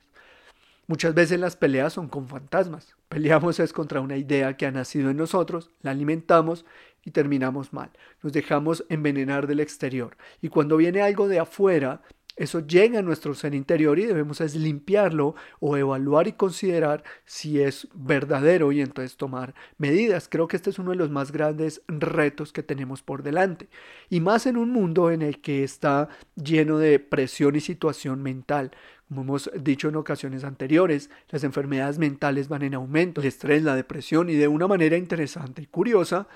Muchas 0.93 1.15
veces 1.15 1.41
las 1.41 1.57
peleas 1.57 1.95
son 1.95 2.07
con 2.07 2.29
fantasmas. 2.29 2.95
Peleamos 3.09 3.59
es 3.61 3.73
contra 3.73 4.03
una 4.03 4.19
idea 4.19 4.59
que 4.59 4.67
ha 4.67 4.71
nacido 4.71 5.09
en 5.09 5.17
nosotros, 5.17 5.71
la 5.81 5.93
alimentamos 5.93 6.67
y 7.03 7.13
terminamos 7.13 7.73
mal. 7.73 7.91
Nos 8.23 8.35
dejamos 8.35 8.85
envenenar 8.91 9.47
del 9.47 9.61
exterior. 9.61 10.19
Y 10.43 10.51
cuando 10.51 10.77
viene 10.77 11.01
algo 11.01 11.29
de 11.29 11.39
afuera, 11.39 12.03
eso 12.37 12.61
llega 12.61 12.99
a 12.99 13.03
nuestro 13.03 13.35
ser 13.35 13.55
interior 13.55 13.99
y 13.99 14.05
debemos 14.05 14.41
es 14.43 14.55
limpiarlo 14.55 15.35
o 15.61 15.79
evaluar 15.79 16.29
y 16.29 16.33
considerar 16.33 17.05
si 17.25 17.63
es 17.63 17.89
verdadero 17.95 18.71
y 18.73 18.83
entonces 18.83 19.17
tomar 19.17 19.55
medidas. 19.79 20.29
Creo 20.31 20.47
que 20.47 20.57
este 20.57 20.69
es 20.69 20.79
uno 20.79 20.91
de 20.91 20.97
los 20.97 21.11
más 21.11 21.33
grandes 21.33 21.83
retos 21.89 22.53
que 22.53 22.63
tenemos 22.63 23.03
por 23.03 23.23
delante. 23.23 23.71
Y 24.11 24.21
más 24.21 24.45
en 24.45 24.59
un 24.59 24.71
mundo 24.71 25.11
en 25.11 25.23
el 25.23 25.41
que 25.41 25.65
está 25.65 26.11
lleno 26.35 26.77
de 26.77 26.99
presión 26.99 27.57
y 27.57 27.61
situación 27.61 28.23
mental. 28.23 28.73
Como 29.09 29.23
hemos 29.23 29.51
dicho 29.61 29.89
en 29.89 29.97
ocasiones 29.97 30.45
anteriores, 30.45 31.11
las 31.29 31.45
enfermedades 31.45 31.99
mentales 31.99 32.49
van 32.49 32.63
en 32.63 32.75
aumento, 32.75 33.21
el 33.21 33.27
estrés, 33.27 33.63
la 33.63 33.77
depresión 33.77 34.31
y 34.31 34.35
de 34.35 34.49
una 34.49 34.67
manera 34.67 34.97
interesante 34.97 35.63
y 35.63 35.67
curiosa, 35.67 36.29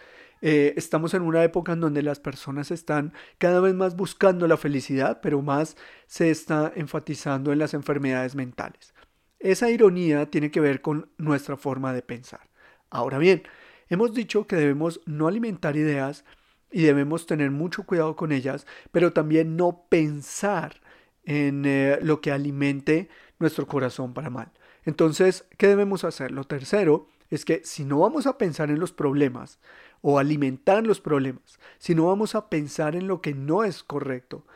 eh, 0.42 0.74
estamos 0.76 1.14
en 1.14 1.22
una 1.22 1.42
época 1.42 1.72
en 1.72 1.80
donde 1.80 2.02
las 2.02 2.20
personas 2.20 2.70
están 2.70 3.14
cada 3.38 3.60
vez 3.60 3.74
más 3.74 3.96
buscando 3.96 4.46
la 4.46 4.56
felicidad, 4.56 5.20
pero 5.22 5.40
más 5.40 5.76
se 6.06 6.30
está 6.30 6.72
enfatizando 6.76 7.52
en 7.52 7.58
las 7.58 7.72
enfermedades 7.72 8.34
mentales. 8.34 8.94
Esa 9.38 9.70
ironía 9.70 10.30
tiene 10.30 10.50
que 10.50 10.60
ver 10.60 10.82
con 10.82 11.10
nuestra 11.18 11.56
forma 11.56 11.92
de 11.92 12.02
pensar. 12.02 12.48
Ahora 12.90 13.18
bien, 13.18 13.42
hemos 13.88 14.12
dicho 14.12 14.46
que 14.46 14.56
debemos 14.56 15.00
no 15.06 15.28
alimentar 15.28 15.76
ideas 15.76 16.24
y 16.70 16.82
debemos 16.82 17.26
tener 17.26 17.50
mucho 17.50 17.84
cuidado 17.84 18.16
con 18.16 18.32
ellas, 18.32 18.66
pero 18.92 19.12
también 19.12 19.56
no 19.56 19.86
pensar 19.88 20.80
en 21.26 21.64
eh, 21.66 21.98
lo 22.00 22.20
que 22.22 22.32
alimente 22.32 23.08
nuestro 23.38 23.66
corazón 23.66 24.14
para 24.14 24.30
mal. 24.30 24.50
Entonces, 24.84 25.44
¿qué 25.58 25.66
debemos 25.66 26.04
hacer? 26.04 26.30
Lo 26.30 26.44
tercero 26.44 27.08
es 27.28 27.44
que 27.44 27.60
si 27.64 27.84
no 27.84 27.98
vamos 27.98 28.26
a 28.26 28.38
pensar 28.38 28.70
en 28.70 28.78
los 28.78 28.92
problemas, 28.92 29.58
o 30.08 30.18
alimentar 30.18 30.86
los 30.86 31.00
problemas, 31.00 31.58
sino 31.78 32.06
vamos 32.06 32.34
a 32.34 32.48
pensar 32.48 32.94
en 32.94 33.08
lo 33.08 33.20
que 33.20 33.34
no 33.34 33.64
es 33.64 33.82
correcto. 33.82 34.46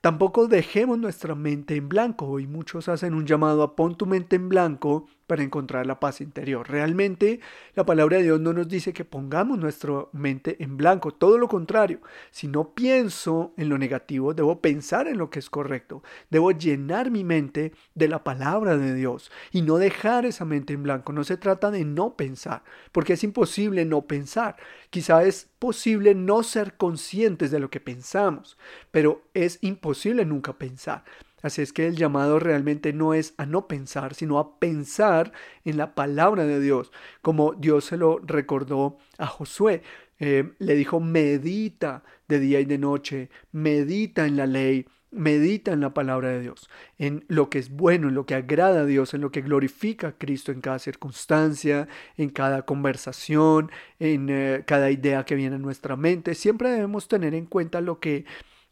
Tampoco 0.00 0.46
dejemos 0.46 0.98
nuestra 0.98 1.34
mente 1.34 1.76
en 1.76 1.88
blanco 1.88 2.38
y 2.38 2.46
muchos 2.46 2.88
hacen 2.88 3.14
un 3.14 3.26
llamado 3.26 3.62
a 3.62 3.74
pon 3.74 3.96
tu 3.96 4.06
mente 4.06 4.36
en 4.36 4.48
blanco 4.48 5.08
para 5.28 5.44
encontrar 5.44 5.86
la 5.86 6.00
paz 6.00 6.20
interior. 6.20 6.68
Realmente 6.68 7.38
la 7.74 7.86
palabra 7.86 8.16
de 8.16 8.24
Dios 8.24 8.40
no 8.40 8.52
nos 8.52 8.66
dice 8.66 8.92
que 8.92 9.04
pongamos 9.04 9.58
nuestra 9.58 10.06
mente 10.12 10.56
en 10.60 10.76
blanco, 10.76 11.12
todo 11.12 11.38
lo 11.38 11.46
contrario. 11.46 12.00
Si 12.32 12.48
no 12.48 12.74
pienso 12.74 13.52
en 13.56 13.68
lo 13.68 13.78
negativo, 13.78 14.34
debo 14.34 14.60
pensar 14.60 15.06
en 15.06 15.18
lo 15.18 15.30
que 15.30 15.38
es 15.38 15.50
correcto. 15.50 16.02
Debo 16.30 16.50
llenar 16.50 17.10
mi 17.10 17.22
mente 17.22 17.72
de 17.94 18.08
la 18.08 18.24
palabra 18.24 18.76
de 18.76 18.94
Dios 18.94 19.30
y 19.52 19.62
no 19.62 19.76
dejar 19.76 20.24
esa 20.24 20.46
mente 20.46 20.72
en 20.72 20.82
blanco. 20.82 21.12
No 21.12 21.22
se 21.22 21.36
trata 21.36 21.70
de 21.70 21.84
no 21.84 22.16
pensar, 22.16 22.64
porque 22.90 23.12
es 23.12 23.22
imposible 23.22 23.84
no 23.84 24.06
pensar. 24.06 24.56
Quizá 24.88 25.22
es 25.22 25.50
posible 25.58 26.14
no 26.14 26.42
ser 26.42 26.78
conscientes 26.78 27.50
de 27.50 27.60
lo 27.60 27.68
que 27.68 27.80
pensamos, 27.80 28.56
pero 28.90 29.22
es 29.34 29.58
imposible 29.60 30.24
nunca 30.24 30.54
pensar. 30.54 31.04
Así 31.42 31.62
es 31.62 31.72
que 31.72 31.86
el 31.86 31.96
llamado 31.96 32.38
realmente 32.38 32.92
no 32.92 33.14
es 33.14 33.34
a 33.36 33.46
no 33.46 33.68
pensar, 33.68 34.14
sino 34.14 34.38
a 34.38 34.58
pensar 34.58 35.32
en 35.64 35.76
la 35.76 35.94
palabra 35.94 36.44
de 36.44 36.60
Dios, 36.60 36.90
como 37.22 37.54
Dios 37.54 37.84
se 37.86 37.96
lo 37.96 38.18
recordó 38.18 38.98
a 39.18 39.26
Josué. 39.26 39.82
Eh, 40.20 40.52
le 40.58 40.74
dijo, 40.74 40.98
medita 40.98 42.02
de 42.26 42.40
día 42.40 42.60
y 42.60 42.64
de 42.64 42.78
noche, 42.78 43.30
medita 43.52 44.26
en 44.26 44.36
la 44.36 44.46
ley, 44.46 44.86
medita 45.10 45.72
en 45.72 45.80
la 45.80 45.94
palabra 45.94 46.30
de 46.30 46.40
Dios, 46.40 46.68
en 46.98 47.24
lo 47.28 47.48
que 47.50 47.58
es 47.58 47.70
bueno, 47.70 48.08
en 48.08 48.14
lo 48.14 48.26
que 48.26 48.34
agrada 48.34 48.80
a 48.80 48.84
Dios, 48.84 49.14
en 49.14 49.20
lo 49.20 49.30
que 49.30 49.42
glorifica 49.42 50.08
a 50.08 50.18
Cristo 50.18 50.50
en 50.52 50.60
cada 50.60 50.80
circunstancia, 50.80 51.88
en 52.16 52.30
cada 52.30 52.62
conversación, 52.62 53.70
en 54.00 54.28
eh, 54.28 54.64
cada 54.66 54.90
idea 54.90 55.24
que 55.24 55.36
viene 55.36 55.56
a 55.56 55.60
nuestra 55.60 55.96
mente. 55.96 56.34
Siempre 56.34 56.70
debemos 56.70 57.06
tener 57.06 57.34
en 57.34 57.46
cuenta 57.46 57.80
lo 57.80 58.00
que 58.00 58.24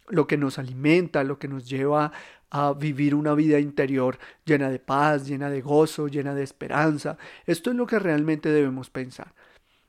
lo 0.09 0.27
que 0.27 0.37
nos 0.37 0.59
alimenta, 0.59 1.25
lo 1.25 1.39
que 1.39 1.49
nos 1.49 1.69
lleva 1.69 2.13
a 2.51 2.73
vivir 2.73 3.15
una 3.15 3.35
vida 3.35 3.59
interior 3.59 4.19
llena 4.45 4.71
de 4.71 4.79
paz, 4.79 5.27
llena 5.27 5.51
de 5.51 5.63
gozo, 5.63 6.09
llena 6.09 6.35
de 6.35 6.43
esperanza. 6.43 7.19
Esto 7.47 7.71
es 7.71 7.77
lo 7.77 7.87
que 7.87 7.99
realmente 7.99 8.51
debemos 8.51 8.91
pensar. 8.91 9.35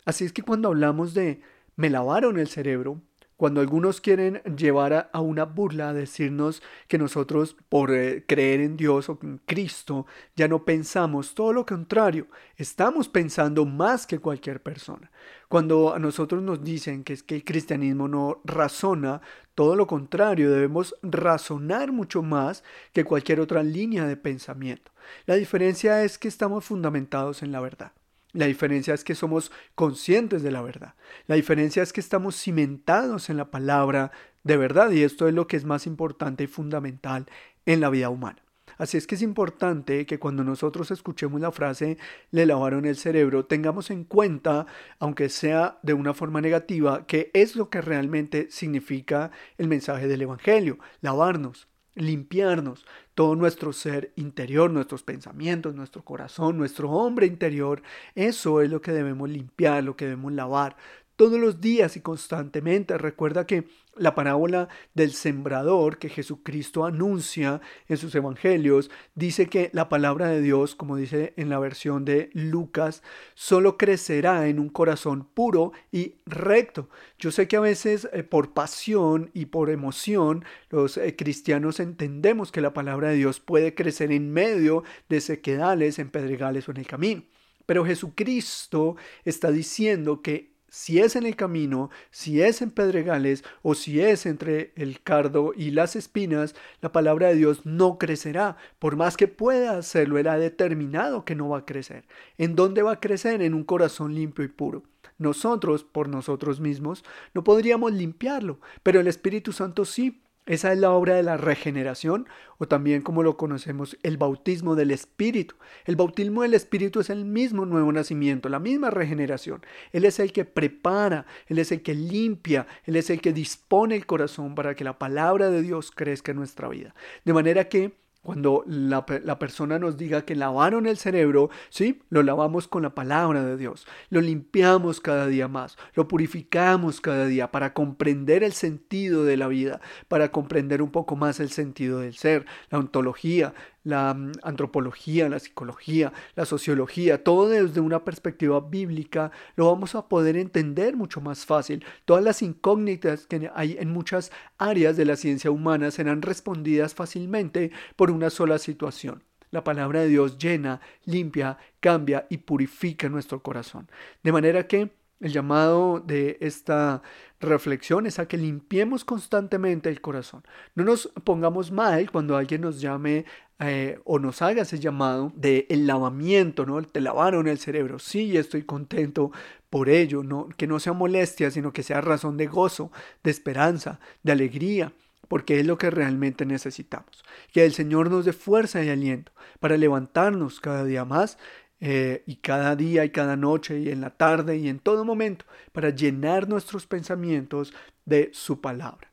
Así 0.05 0.25
es 0.25 0.33
que 0.33 0.41
cuando 0.41 0.69
hablamos 0.69 1.13
de 1.13 1.41
me 1.75 1.89
lavaron 1.89 2.39
el 2.39 2.47
cerebro, 2.47 3.01
cuando 3.37 3.61
algunos 3.61 4.01
quieren 4.01 4.41
llevar 4.57 5.09
a, 5.13 5.21
una 5.21 5.45
burla 5.45 5.89
a 5.89 5.93
decirnos 5.93 6.63
que 6.87 6.97
nosotros 6.97 7.55
por 7.69 7.93
eh, 7.93 8.25
creer 8.27 8.61
en 8.61 8.75
Dios 8.75 9.09
o 9.09 9.19
en 9.21 9.39
Cristo 9.45 10.07
ya 10.35 10.47
no 10.47 10.65
pensamos, 10.65 11.35
todo 11.35 11.53
lo 11.53 11.65
contrario, 11.65 12.27
estamos 12.57 13.07
pensando 13.07 13.63
más 13.65 14.07
que 14.07 14.19
cualquier 14.19 14.61
persona. 14.61 15.11
Cuando 15.47 15.93
a 15.93 15.99
nosotros 15.99 16.41
nos 16.41 16.63
dicen 16.63 17.03
que 17.03 17.13
es 17.13 17.23
que 17.23 17.35
el 17.35 17.45
cristianismo 17.45 18.07
no 18.07 18.41
razona, 18.43 19.21
todo 19.53 19.75
lo 19.75 19.85
contrario, 19.85 20.51
debemos 20.51 20.95
razonar 21.03 21.91
mucho 21.91 22.23
más 22.23 22.63
que 22.91 23.05
cualquier 23.05 23.39
otra 23.39 23.61
línea 23.61 24.05
de 24.05 24.17
pensamiento. 24.17 24.91
La 25.27 25.35
diferencia 25.35 26.03
es 26.03 26.17
que 26.17 26.27
estamos 26.27 26.65
fundamentados 26.65 27.43
en 27.43 27.51
la 27.51 27.59
verdad. 27.59 27.91
La 28.37 28.45
diferencia 28.45 28.93
es 28.93 29.03
que 29.03 29.15
somos 29.15 29.51
conscientes 29.73 30.43
de 30.43 30.51
la 30.51 30.61
verdad. 30.61 30.93
La 31.25 31.33
diferencia 31.33 31.81
es 31.81 31.91
que 31.91 32.01
estamos 32.01 32.35
cimentados 32.35 33.31
en 33.31 33.37
la 33.37 33.49
palabra 33.49 34.11
de 34.43 34.57
verdad 34.57 34.91
y 34.91 35.01
esto 35.01 35.27
es 35.27 35.33
lo 35.33 35.47
que 35.47 35.57
es 35.57 35.65
más 35.65 35.87
importante 35.87 36.43
y 36.43 36.47
fundamental 36.47 37.25
en 37.65 37.81
la 37.81 37.89
vida 37.89 38.09
humana. 38.09 38.43
Así 38.77 38.95
es 38.95 39.07
que 39.07 39.15
es 39.15 39.23
importante 39.23 40.05
que 40.05 40.19
cuando 40.19 40.43
nosotros 40.43 40.91
escuchemos 40.91 41.41
la 41.41 41.51
frase 41.51 41.97
le 42.29 42.45
lavaron 42.45 42.85
el 42.85 42.95
cerebro, 42.95 43.45
tengamos 43.45 43.89
en 43.89 44.03
cuenta, 44.03 44.67
aunque 44.99 45.29
sea 45.29 45.79
de 45.81 45.93
una 45.93 46.13
forma 46.13 46.39
negativa, 46.39 47.07
que 47.07 47.31
es 47.33 47.55
lo 47.55 47.71
que 47.71 47.81
realmente 47.81 48.51
significa 48.51 49.31
el 49.57 49.67
mensaje 49.67 50.07
del 50.07 50.21
Evangelio, 50.21 50.77
lavarnos, 51.01 51.67
limpiarnos 51.97 52.85
todo 53.15 53.35
nuestro 53.35 53.73
ser 53.73 54.13
interior, 54.15 54.69
nuestros 54.71 55.03
pensamientos, 55.03 55.75
nuestro 55.75 56.03
corazón, 56.03 56.57
nuestro 56.57 56.91
hombre 56.91 57.25
interior. 57.25 57.81
Eso 58.15 58.61
es 58.61 58.69
lo 58.69 58.81
que 58.81 58.91
debemos 58.91 59.29
limpiar, 59.29 59.83
lo 59.83 59.95
que 59.97 60.05
debemos 60.05 60.33
lavar 60.33 60.77
todos 61.17 61.39
los 61.39 61.59
días 61.59 61.97
y 61.97 62.01
constantemente. 62.01 62.97
Recuerda 62.97 63.45
que 63.45 63.67
la 63.97 64.15
parábola 64.15 64.69
del 64.93 65.11
sembrador 65.11 65.97
que 65.97 66.09
Jesucristo 66.09 66.85
anuncia 66.85 67.59
en 67.87 67.97
sus 67.97 68.13
evangelios 68.15 68.89
dice 69.15 69.47
que 69.47 69.69
la 69.73 69.89
palabra 69.89 70.27
de 70.27 70.41
Dios, 70.41 70.75
como 70.75 70.95
dice 70.95 71.33
en 71.35 71.49
la 71.49 71.59
versión 71.59 72.05
de 72.05 72.29
Lucas, 72.33 73.01
solo 73.33 73.77
crecerá 73.77 74.47
en 74.47 74.59
un 74.59 74.69
corazón 74.69 75.27
puro 75.33 75.73
y 75.91 76.15
recto. 76.25 76.89
Yo 77.17 77.31
sé 77.31 77.47
que 77.47 77.57
a 77.57 77.61
veces 77.61 78.07
eh, 78.13 78.23
por 78.23 78.53
pasión 78.53 79.31
y 79.33 79.47
por 79.47 79.69
emoción 79.71 80.45
los 80.69 80.97
eh, 80.97 81.15
cristianos 81.15 81.79
entendemos 81.79 82.51
que 82.51 82.61
la 82.61 82.73
palabra 82.73 83.09
de 83.09 83.15
Dios 83.15 83.39
puede 83.39 83.73
crecer 83.73 84.11
en 84.11 84.31
medio 84.31 84.83
de 85.09 85.19
sequedales, 85.19 85.97
en 85.97 86.11
pedregales 86.11 86.67
o 86.67 86.71
en 86.71 86.77
el 86.77 86.87
camino. 86.87 87.23
Pero 87.65 87.83
Jesucristo 87.83 88.95
está 89.25 89.51
diciendo 89.51 90.21
que 90.21 90.56
si 90.69 90.99
es 90.99 91.15
en 91.15 91.25
el 91.25 91.35
camino, 91.35 91.89
si 92.11 92.41
es 92.41 92.61
en 92.61 92.71
pedregales 92.71 93.43
o 93.61 93.75
si 93.75 94.01
es 94.01 94.25
entre 94.25 94.73
el 94.75 95.01
cardo 95.01 95.53
y 95.55 95.71
las 95.71 95.95
espinas, 95.95 96.55
la 96.81 96.91
palabra 96.91 97.27
de 97.27 97.35
Dios 97.35 97.65
no 97.65 97.97
crecerá. 97.97 98.57
Por 98.79 98.95
más 98.95 99.17
que 99.17 99.27
pueda 99.27 99.77
hacerlo, 99.77 100.17
Él 100.17 100.27
ha 100.27 100.37
determinado 100.37 101.25
que 101.25 101.35
no 101.35 101.49
va 101.49 101.59
a 101.59 101.65
crecer. 101.65 102.05
¿En 102.37 102.55
dónde 102.55 102.81
va 102.81 102.93
a 102.93 102.99
crecer? 102.99 103.41
En 103.41 103.53
un 103.53 103.63
corazón 103.63 104.13
limpio 104.13 104.43
y 104.43 104.49
puro. 104.49 104.83
Nosotros, 105.17 105.83
por 105.83 106.09
nosotros 106.09 106.59
mismos, 106.59 107.03
no 107.33 107.43
podríamos 107.43 107.93
limpiarlo, 107.93 108.59
pero 108.83 108.99
el 108.99 109.07
Espíritu 109.07 109.51
Santo 109.51 109.85
sí. 109.85 110.21
Esa 110.47 110.71
es 110.71 110.79
la 110.79 110.91
obra 110.91 111.15
de 111.15 111.23
la 111.23 111.35
regeneración 111.35 112.27
o 112.57 112.67
también 112.67 113.01
como 113.01 113.21
lo 113.21 113.35
conocemos 113.35 113.97
el 114.01 114.17
bautismo 114.17 114.75
del 114.75 114.91
Espíritu. 114.91 115.55
El 115.85 115.97
bautismo 115.97 116.41
del 116.41 116.53
Espíritu 116.53 117.01
es 117.01 117.09
el 117.09 117.25
mismo 117.25 117.65
nuevo 117.65 117.91
nacimiento, 117.91 118.47
la 118.47 118.59
misma 118.59 118.89
regeneración. 118.89 119.61
Él 119.91 120.05
es 120.05 120.19
el 120.19 120.31
que 120.31 120.45
prepara, 120.45 121.25
Él 121.47 121.59
es 121.59 121.73
el 121.73 121.81
que 121.81 121.93
limpia, 121.93 122.65
Él 122.85 122.95
es 122.95 123.09
el 123.09 123.19
que 123.19 123.33
dispone 123.33 123.95
el 123.95 124.05
corazón 124.05 124.55
para 124.55 124.73
que 124.73 124.85
la 124.85 124.97
palabra 124.97 125.49
de 125.49 125.61
Dios 125.61 125.91
crezca 125.91 126.31
en 126.31 126.37
nuestra 126.37 126.69
vida. 126.69 126.95
De 127.25 127.33
manera 127.33 127.67
que 127.67 127.97
Cuando 128.27 128.65
la, 128.67 129.05
la, 129.23 129.39
persona 129.39 129.79
nos 129.79 129.95
diga 129.95 130.25
que 130.25 130.35
lavaron 130.35 130.85
el 130.85 130.97
cerebro, 130.97 131.49
sí, 131.69 132.01
lo 132.09 132.23
lavamos 132.23 132.67
con 132.67 132.83
la 132.83 132.93
palabra 132.93 133.41
de 133.41 133.55
Dios, 133.55 133.87
lo 134.09 134.19
limpiamos 134.19 134.99
cada 134.99 135.27
día 135.27 135.47
más, 135.47 135.77
lo 135.93 136.09
purificamos 136.09 136.99
cada 136.99 137.25
día 137.25 137.51
para 137.51 137.71
comprender 137.71 138.43
el 138.43 138.51
sentido 138.51 139.23
de 139.23 139.37
la 139.37 139.47
vida, 139.47 139.79
para 140.09 140.29
comprender 140.33 140.81
un 140.81 140.91
poco 140.91 141.15
más 141.15 141.39
el 141.39 141.51
sentido 141.51 142.01
del 142.01 142.15
ser, 142.15 142.45
la 142.69 142.79
ontología, 142.79 143.53
la 143.87 144.13
mm, 144.13 144.33
antropología, 144.43 145.29
la 145.29 145.39
psicología, 145.39 146.11
la 146.35 146.45
sociología, 146.45 147.23
todo 147.23 147.47
desde 147.47 147.79
una 147.79 148.03
perspectiva 148.03 148.59
bíblica, 148.59 149.31
lo 149.55 149.67
vamos 149.67 149.95
a 149.95 150.07
poder 150.07 150.35
entender 150.35 150.95
mucho 150.95 151.21
más 151.21 151.45
fácil. 151.45 151.85
Todas 152.05 152.23
las 152.23 152.41
incógnitas 152.41 153.25
que 153.27 153.49
hay 153.55 153.77
en 153.79 153.91
muchas 153.91 154.31
áreas 154.57 154.97
de 154.97 155.05
la 155.05 155.15
ciencia 155.15 155.51
humana 155.51 155.89
serán 155.91 156.21
respondidas 156.21 156.93
fácilmente 156.93 157.71
por 157.95 158.11
una 158.11 158.29
sola 158.29 158.59
situación. 158.59 159.23
La 159.49 159.63
palabra 159.63 160.01
de 160.01 160.09
Dios 160.09 160.37
llena, 160.37 160.81
limpia, 161.05 161.57
cambia 161.79 162.27
y 162.29 162.39
purifica 162.39 163.07
nuestro 163.07 163.41
corazón. 163.41 163.89
De 164.21 164.33
manera 164.33 164.67
que 164.67 164.91
el 165.19 165.31
llamado 165.31 165.99
de 165.99 166.37
esta 166.41 167.01
reflexión 167.39 168.05
es 168.05 168.19
a 168.19 168.27
que 168.27 168.37
limpiemos 168.37 169.05
constantemente 169.05 169.89
el 169.89 170.01
corazón. 170.01 170.43
No 170.75 170.83
nos 170.83 171.07
pongamos 171.23 171.71
mal 171.71 172.11
cuando 172.11 172.35
alguien 172.35 172.61
nos 172.61 172.81
llame 172.81 173.25
eh, 173.59 173.99
o 174.05 174.19
nos 174.19 174.41
haga 174.41 174.61
ese 174.63 174.79
llamado 174.79 175.31
de 175.35 175.65
el 175.69 175.87
lavamiento, 175.87 176.65
¿no? 176.65 176.81
Te 176.83 177.01
lavaron 177.01 177.47
el 177.47 177.57
cerebro. 177.57 177.99
Sí, 177.99 178.37
estoy 178.37 178.63
contento 178.63 179.31
por 179.69 179.89
ello, 179.89 180.23
no, 180.23 180.49
que 180.57 180.67
no 180.67 180.79
sea 180.79 180.93
molestia, 180.93 181.51
sino 181.51 181.73
que 181.73 181.83
sea 181.83 182.01
razón 182.01 182.37
de 182.37 182.47
gozo, 182.47 182.91
de 183.23 183.31
esperanza, 183.31 183.99
de 184.23 184.31
alegría 184.31 184.93
porque 185.27 185.59
es 185.59 185.65
lo 185.65 185.77
que 185.77 185.89
realmente 185.89 186.45
necesitamos. 186.45 187.23
Que 187.51 187.65
el 187.65 187.73
Señor 187.73 188.09
nos 188.09 188.25
dé 188.25 188.33
fuerza 188.33 188.83
y 188.83 188.89
aliento 188.89 189.31
para 189.59 189.77
levantarnos 189.77 190.59
cada 190.59 190.85
día 190.85 191.05
más 191.05 191.37
eh, 191.79 192.23
y 192.25 192.37
cada 192.37 192.75
día 192.75 193.05
y 193.05 193.11
cada 193.11 193.35
noche 193.35 193.79
y 193.79 193.89
en 193.89 194.01
la 194.01 194.09
tarde 194.09 194.57
y 194.57 194.67
en 194.67 194.79
todo 194.79 195.05
momento 195.05 195.45
para 195.71 195.91
llenar 195.91 196.49
nuestros 196.49 196.87
pensamientos 196.87 197.73
de 198.05 198.31
su 198.33 198.61
palabra. 198.61 199.11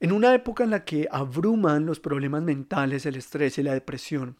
En 0.00 0.12
una 0.12 0.34
época 0.34 0.64
en 0.64 0.70
la 0.70 0.84
que 0.84 1.08
abruman 1.10 1.86
los 1.86 2.00
problemas 2.00 2.42
mentales, 2.42 3.06
el 3.06 3.16
estrés 3.16 3.56
y 3.56 3.62
la 3.62 3.72
depresión, 3.72 4.36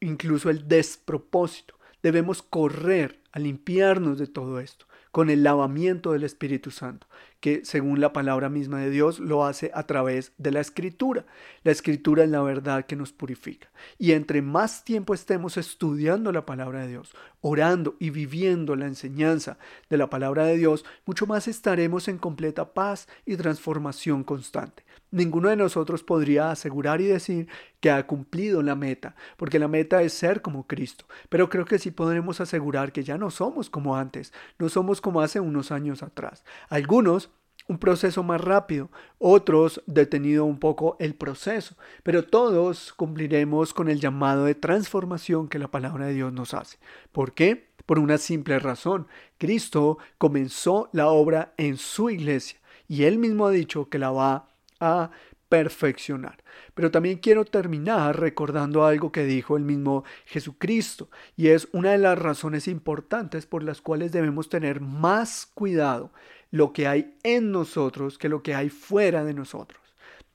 incluso 0.00 0.50
el 0.50 0.66
despropósito, 0.66 1.78
debemos 2.02 2.42
correr 2.42 3.20
a 3.30 3.38
limpiarnos 3.38 4.18
de 4.18 4.26
todo 4.26 4.58
esto 4.58 4.86
con 5.12 5.30
el 5.30 5.44
lavamiento 5.44 6.10
del 6.10 6.24
Espíritu 6.24 6.72
Santo, 6.72 7.06
que 7.44 7.62
según 7.62 8.00
la 8.00 8.14
palabra 8.14 8.48
misma 8.48 8.80
de 8.80 8.88
Dios 8.88 9.18
lo 9.18 9.44
hace 9.44 9.70
a 9.74 9.82
través 9.82 10.32
de 10.38 10.50
la 10.50 10.60
escritura. 10.60 11.26
La 11.62 11.72
escritura 11.72 12.24
es 12.24 12.30
la 12.30 12.40
verdad 12.40 12.86
que 12.86 12.96
nos 12.96 13.12
purifica. 13.12 13.68
Y 13.98 14.12
entre 14.12 14.40
más 14.40 14.82
tiempo 14.82 15.12
estemos 15.12 15.58
estudiando 15.58 16.32
la 16.32 16.46
palabra 16.46 16.80
de 16.80 16.88
Dios, 16.88 17.14
orando 17.42 17.96
y 17.98 18.08
viviendo 18.08 18.76
la 18.76 18.86
enseñanza 18.86 19.58
de 19.90 19.98
la 19.98 20.08
palabra 20.08 20.46
de 20.46 20.56
Dios, 20.56 20.86
mucho 21.04 21.26
más 21.26 21.46
estaremos 21.46 22.08
en 22.08 22.16
completa 22.16 22.72
paz 22.72 23.08
y 23.26 23.36
transformación 23.36 24.24
constante. 24.24 24.82
Ninguno 25.10 25.50
de 25.50 25.56
nosotros 25.56 26.02
podría 26.02 26.50
asegurar 26.50 27.02
y 27.02 27.04
decir 27.04 27.46
que 27.80 27.90
ha 27.90 28.06
cumplido 28.06 28.62
la 28.62 28.74
meta, 28.74 29.14
porque 29.36 29.58
la 29.58 29.68
meta 29.68 30.02
es 30.02 30.14
ser 30.14 30.40
como 30.40 30.66
Cristo. 30.66 31.04
Pero 31.28 31.50
creo 31.50 31.66
que 31.66 31.78
sí 31.78 31.90
podremos 31.90 32.40
asegurar 32.40 32.90
que 32.90 33.04
ya 33.04 33.18
no 33.18 33.30
somos 33.30 33.68
como 33.68 33.96
antes, 33.96 34.32
no 34.58 34.70
somos 34.70 35.02
como 35.02 35.20
hace 35.20 35.40
unos 35.40 35.70
años 35.70 36.02
atrás. 36.02 36.42
Algunos 36.70 37.30
un 37.66 37.78
proceso 37.78 38.22
más 38.22 38.40
rápido, 38.40 38.90
otros 39.18 39.82
detenido 39.86 40.44
un 40.44 40.58
poco 40.58 40.96
el 41.00 41.14
proceso, 41.14 41.76
pero 42.02 42.24
todos 42.24 42.92
cumpliremos 42.92 43.72
con 43.72 43.88
el 43.88 44.00
llamado 44.00 44.44
de 44.44 44.54
transformación 44.54 45.48
que 45.48 45.58
la 45.58 45.70
palabra 45.70 46.06
de 46.06 46.14
Dios 46.14 46.32
nos 46.32 46.52
hace. 46.54 46.78
¿Por 47.12 47.32
qué? 47.32 47.70
Por 47.86 47.98
una 47.98 48.18
simple 48.18 48.58
razón. 48.58 49.06
Cristo 49.38 49.98
comenzó 50.18 50.88
la 50.92 51.08
obra 51.08 51.54
en 51.56 51.76
su 51.76 52.10
iglesia 52.10 52.58
y 52.88 53.04
él 53.04 53.18
mismo 53.18 53.46
ha 53.46 53.50
dicho 53.50 53.88
que 53.88 53.98
la 53.98 54.10
va 54.10 54.48
a 54.80 55.10
perfeccionar. 55.48 56.42
Pero 56.74 56.90
también 56.90 57.18
quiero 57.18 57.44
terminar 57.44 58.18
recordando 58.18 58.84
algo 58.84 59.12
que 59.12 59.24
dijo 59.24 59.56
el 59.56 59.64
mismo 59.64 60.04
Jesucristo, 60.26 61.10
y 61.36 61.48
es 61.48 61.68
una 61.72 61.92
de 61.92 61.98
las 61.98 62.18
razones 62.18 62.68
importantes 62.68 63.46
por 63.46 63.62
las 63.62 63.80
cuales 63.80 64.12
debemos 64.12 64.48
tener 64.48 64.80
más 64.80 65.46
cuidado 65.46 66.12
lo 66.50 66.72
que 66.72 66.86
hay 66.86 67.16
en 67.22 67.50
nosotros 67.50 68.16
que 68.16 68.28
lo 68.28 68.42
que 68.42 68.54
hay 68.54 68.70
fuera 68.70 69.24
de 69.24 69.34
nosotros. 69.34 69.80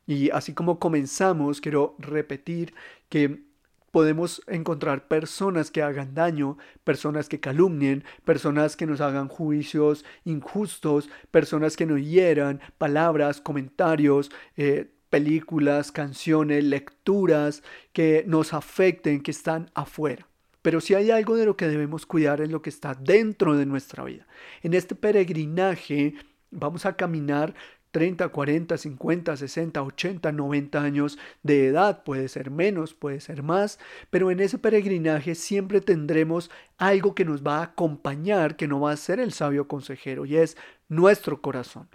Y 0.06 0.32
así 0.32 0.54
como 0.54 0.80
comenzamos, 0.80 1.62
quiero 1.62 1.96
repetir 2.00 2.74
que 3.10 3.44
podemos 3.92 4.42
encontrar 4.48 5.08
personas 5.08 5.72
que 5.72 5.82
hagan 5.82 6.14
daño, 6.14 6.58
personas 6.84 7.30
que 7.30 7.40
calumnien, 7.40 8.04
personas 8.26 8.76
que 8.76 8.86
nos 8.86 9.02
hagan 9.02 9.28
juicios 9.28 10.06
injustos, 10.26 11.10
personas 11.32 11.76
que 11.76 11.86
nos 11.86 12.02
hieran, 12.02 12.60
palabras, 12.78 13.42
comentarios, 13.42 14.32
eh, 14.58 14.92
películas, 15.10 15.92
canciones, 15.92 16.64
lecturas 16.64 17.64
que 17.94 18.24
nos 18.28 18.54
afecten, 18.54 19.22
que 19.22 19.32
están 19.32 19.72
afuera. 19.74 20.28
Pero 20.62 20.82
si 20.82 20.94
hay 20.94 21.12
algo 21.12 21.36
de 21.36 21.46
lo 21.46 21.56
que 21.56 21.68
debemos 21.68 22.06
cuidar 22.06 22.42
es 22.42 22.50
lo 22.50 22.62
que 22.62 22.70
está 22.70 22.94
dentro 22.94 23.58
de 23.58 23.66
nuestra 23.66 24.04
vida. 24.04 24.28
En 24.62 24.74
este 24.74 24.96
peregrinaje 24.96 26.16
vamos 26.52 26.86
a 26.86 26.96
caminar 26.96 27.56
30, 27.92 28.30
40, 28.30 28.78
50, 28.78 29.38
60, 29.38 29.82
80, 29.82 30.32
90 30.32 30.82
años 30.82 31.18
de 31.42 31.68
edad, 31.68 32.04
puede 32.04 32.28
ser 32.28 32.52
menos, 32.52 32.94
puede 32.94 33.20
ser 33.20 33.42
más, 33.42 33.80
pero 34.10 34.30
en 34.30 34.40
ese 34.40 34.60
peregrinaje 34.60 35.34
siempre 35.34 35.82
tendremos 35.82 36.52
algo 36.78 37.16
que 37.16 37.26
nos 37.26 37.42
va 37.42 37.60
a 37.60 37.64
acompañar, 37.64 38.56
que 38.58 38.68
no 38.68 38.80
va 38.80 38.92
a 38.92 38.98
ser 38.98 39.20
el 39.20 39.34
sabio 39.34 39.68
consejero, 39.68 40.26
y 40.26 40.38
es 40.38 40.56
nuestro 40.88 41.42
corazón. 41.42 41.90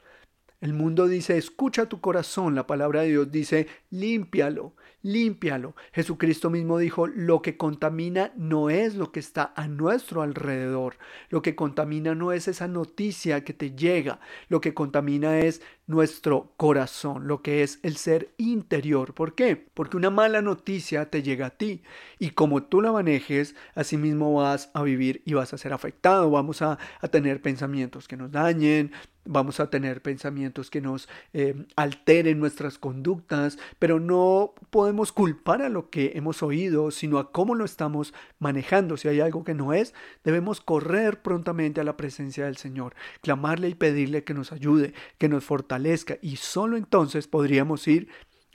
El 0.64 0.72
mundo 0.72 1.08
dice, 1.08 1.36
escucha 1.36 1.90
tu 1.90 2.00
corazón, 2.00 2.54
la 2.54 2.66
palabra 2.66 3.02
de 3.02 3.08
Dios 3.08 3.30
dice, 3.30 3.66
límpialo, 3.90 4.72
límpialo. 5.02 5.76
Jesucristo 5.92 6.48
mismo 6.48 6.78
dijo, 6.78 7.06
lo 7.06 7.42
que 7.42 7.58
contamina 7.58 8.32
no 8.34 8.70
es 8.70 8.94
lo 8.94 9.12
que 9.12 9.20
está 9.20 9.52
a 9.56 9.68
nuestro 9.68 10.22
alrededor, 10.22 10.96
lo 11.28 11.42
que 11.42 11.54
contamina 11.54 12.14
no 12.14 12.32
es 12.32 12.48
esa 12.48 12.66
noticia 12.66 13.44
que 13.44 13.52
te 13.52 13.72
llega, 13.72 14.20
lo 14.48 14.62
que 14.62 14.72
contamina 14.72 15.38
es 15.38 15.60
nuestro 15.86 16.54
corazón, 16.56 17.28
lo 17.28 17.42
que 17.42 17.62
es 17.62 17.78
el 17.82 17.98
ser 17.98 18.32
interior. 18.38 19.12
¿Por 19.12 19.34
qué? 19.34 19.56
Porque 19.56 19.98
una 19.98 20.08
mala 20.08 20.40
noticia 20.40 21.10
te 21.10 21.22
llega 21.22 21.48
a 21.48 21.58
ti 21.58 21.82
y 22.18 22.30
como 22.30 22.62
tú 22.62 22.80
la 22.80 22.90
manejes, 22.90 23.54
así 23.74 23.98
mismo 23.98 24.32
vas 24.32 24.70
a 24.72 24.82
vivir 24.82 25.20
y 25.26 25.34
vas 25.34 25.52
a 25.52 25.58
ser 25.58 25.74
afectado, 25.74 26.30
vamos 26.30 26.62
a, 26.62 26.78
a 27.02 27.08
tener 27.08 27.42
pensamientos 27.42 28.08
que 28.08 28.16
nos 28.16 28.32
dañen, 28.32 28.92
vamos 29.24 29.60
a 29.60 29.70
tener 29.70 30.02
pensamientos 30.02 30.70
que 30.70 30.80
nos 30.80 31.08
eh, 31.32 31.54
alteren 31.76 32.38
nuestras 32.38 32.78
conductas, 32.78 33.58
pero 33.78 34.00
no 34.00 34.54
podemos 34.70 35.12
culpar 35.12 35.62
a 35.62 35.68
lo 35.68 35.90
que 35.90 36.12
hemos 36.14 36.42
oído, 36.42 36.90
sino 36.90 37.18
a 37.18 37.32
cómo 37.32 37.54
lo 37.54 37.64
estamos 37.64 38.14
manejando. 38.38 38.96
Si 38.96 39.08
hay 39.08 39.20
algo 39.20 39.44
que 39.44 39.54
no 39.54 39.72
es, 39.72 39.94
debemos 40.24 40.60
correr 40.60 41.22
prontamente 41.22 41.80
a 41.80 41.84
la 41.84 41.96
presencia 41.96 42.46
del 42.46 42.56
Señor, 42.56 42.94
clamarle 43.20 43.68
y 43.68 43.74
pedirle 43.74 44.24
que 44.24 44.34
nos 44.34 44.52
ayude, 44.52 44.94
que 45.18 45.28
nos 45.28 45.44
fortalezca, 45.44 46.18
y 46.20 46.36
solo 46.36 46.76
entonces 46.76 47.26
podríamos 47.26 47.86
ir 47.88 48.08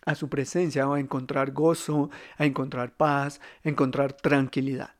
a 0.06 0.16
su 0.16 0.30
presencia 0.30 0.86
a 0.86 1.00
encontrar 1.00 1.52
gozo, 1.52 2.10
a 2.38 2.46
encontrar 2.46 2.96
paz, 2.96 3.42
a 3.64 3.70
encontrar 3.70 4.14
tranquilidad. 4.14 4.96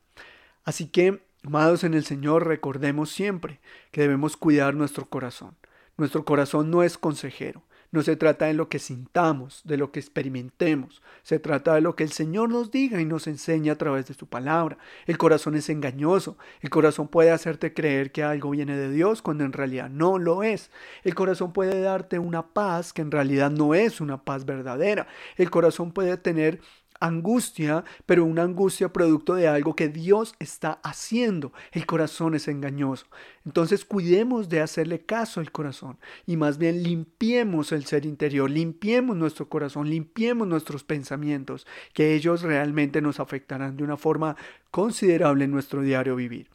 Así 0.64 0.86
que 0.88 1.22
Amados 1.42 1.84
en 1.84 1.94
el 1.94 2.04
Señor, 2.04 2.46
recordemos 2.46 3.10
siempre 3.10 3.60
que 3.92 4.02
debemos 4.02 4.36
cuidar 4.36 4.74
nuestro 4.74 5.08
corazón. 5.08 5.56
Nuestro 6.00 6.24
corazón 6.24 6.70
no 6.70 6.82
es 6.82 6.96
consejero. 6.96 7.62
No 7.90 8.00
se 8.00 8.16
trata 8.16 8.46
de 8.46 8.54
lo 8.54 8.70
que 8.70 8.78
sintamos, 8.78 9.60
de 9.64 9.76
lo 9.76 9.92
que 9.92 10.00
experimentemos. 10.00 11.02
Se 11.22 11.38
trata 11.38 11.74
de 11.74 11.82
lo 11.82 11.94
que 11.94 12.04
el 12.04 12.10
Señor 12.10 12.48
nos 12.48 12.70
diga 12.70 13.02
y 13.02 13.04
nos 13.04 13.26
enseña 13.26 13.74
a 13.74 13.76
través 13.76 14.06
de 14.06 14.14
su 14.14 14.26
palabra. 14.26 14.78
El 15.04 15.18
corazón 15.18 15.56
es 15.56 15.68
engañoso. 15.68 16.38
El 16.62 16.70
corazón 16.70 17.08
puede 17.08 17.32
hacerte 17.32 17.74
creer 17.74 18.12
que 18.12 18.22
algo 18.22 18.48
viene 18.48 18.78
de 18.78 18.90
Dios 18.90 19.20
cuando 19.20 19.44
en 19.44 19.52
realidad 19.52 19.90
no 19.90 20.16
lo 20.16 20.42
es. 20.42 20.70
El 21.04 21.14
corazón 21.14 21.52
puede 21.52 21.82
darte 21.82 22.18
una 22.18 22.46
paz 22.54 22.94
que 22.94 23.02
en 23.02 23.10
realidad 23.10 23.50
no 23.50 23.74
es 23.74 24.00
una 24.00 24.24
paz 24.24 24.46
verdadera. 24.46 25.06
El 25.36 25.50
corazón 25.50 25.92
puede 25.92 26.16
tener 26.16 26.60
angustia, 27.00 27.84
pero 28.06 28.24
una 28.24 28.42
angustia 28.42 28.92
producto 28.92 29.34
de 29.34 29.48
algo 29.48 29.74
que 29.74 29.88
Dios 29.88 30.34
está 30.38 30.80
haciendo. 30.82 31.52
El 31.72 31.86
corazón 31.86 32.34
es 32.34 32.46
engañoso. 32.46 33.06
Entonces 33.44 33.84
cuidemos 33.84 34.48
de 34.48 34.60
hacerle 34.60 35.00
caso 35.00 35.40
al 35.40 35.50
corazón 35.50 35.98
y 36.26 36.36
más 36.36 36.58
bien 36.58 36.82
limpiemos 36.82 37.72
el 37.72 37.86
ser 37.86 38.04
interior, 38.04 38.50
limpiemos 38.50 39.16
nuestro 39.16 39.48
corazón, 39.48 39.88
limpiemos 39.88 40.46
nuestros 40.46 40.84
pensamientos, 40.84 41.66
que 41.94 42.14
ellos 42.14 42.42
realmente 42.42 43.00
nos 43.00 43.18
afectarán 43.18 43.76
de 43.76 43.84
una 43.84 43.96
forma 43.96 44.36
considerable 44.70 45.44
en 45.44 45.50
nuestro 45.50 45.82
diario 45.82 46.16
vivir. 46.16 46.48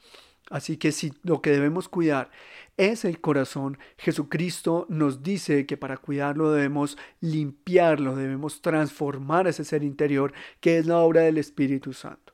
Así 0.50 0.78
que 0.78 0.92
si 0.92 1.12
lo 1.24 1.42
que 1.42 1.52
debemos 1.52 1.90
cuidar 1.90 2.30
es 2.78 3.04
el 3.04 3.20
corazón, 3.20 3.80
Jesucristo 3.98 4.86
nos 4.90 5.24
dice 5.24 5.66
que 5.66 5.78
para 5.78 5.98
cuidarlo 5.98 6.52
debemos 6.52 6.98
limpiarlo, 7.20 8.16
debemos 8.16 8.62
transformar 8.62 9.48
ese 9.48 9.64
ser 9.64 9.84
interior 9.84 10.34
que 10.60 10.78
es 10.78 10.86
la 10.86 11.00
obra 11.00 11.22
del 11.22 11.38
Espíritu 11.40 11.94
Santo. 11.94 12.34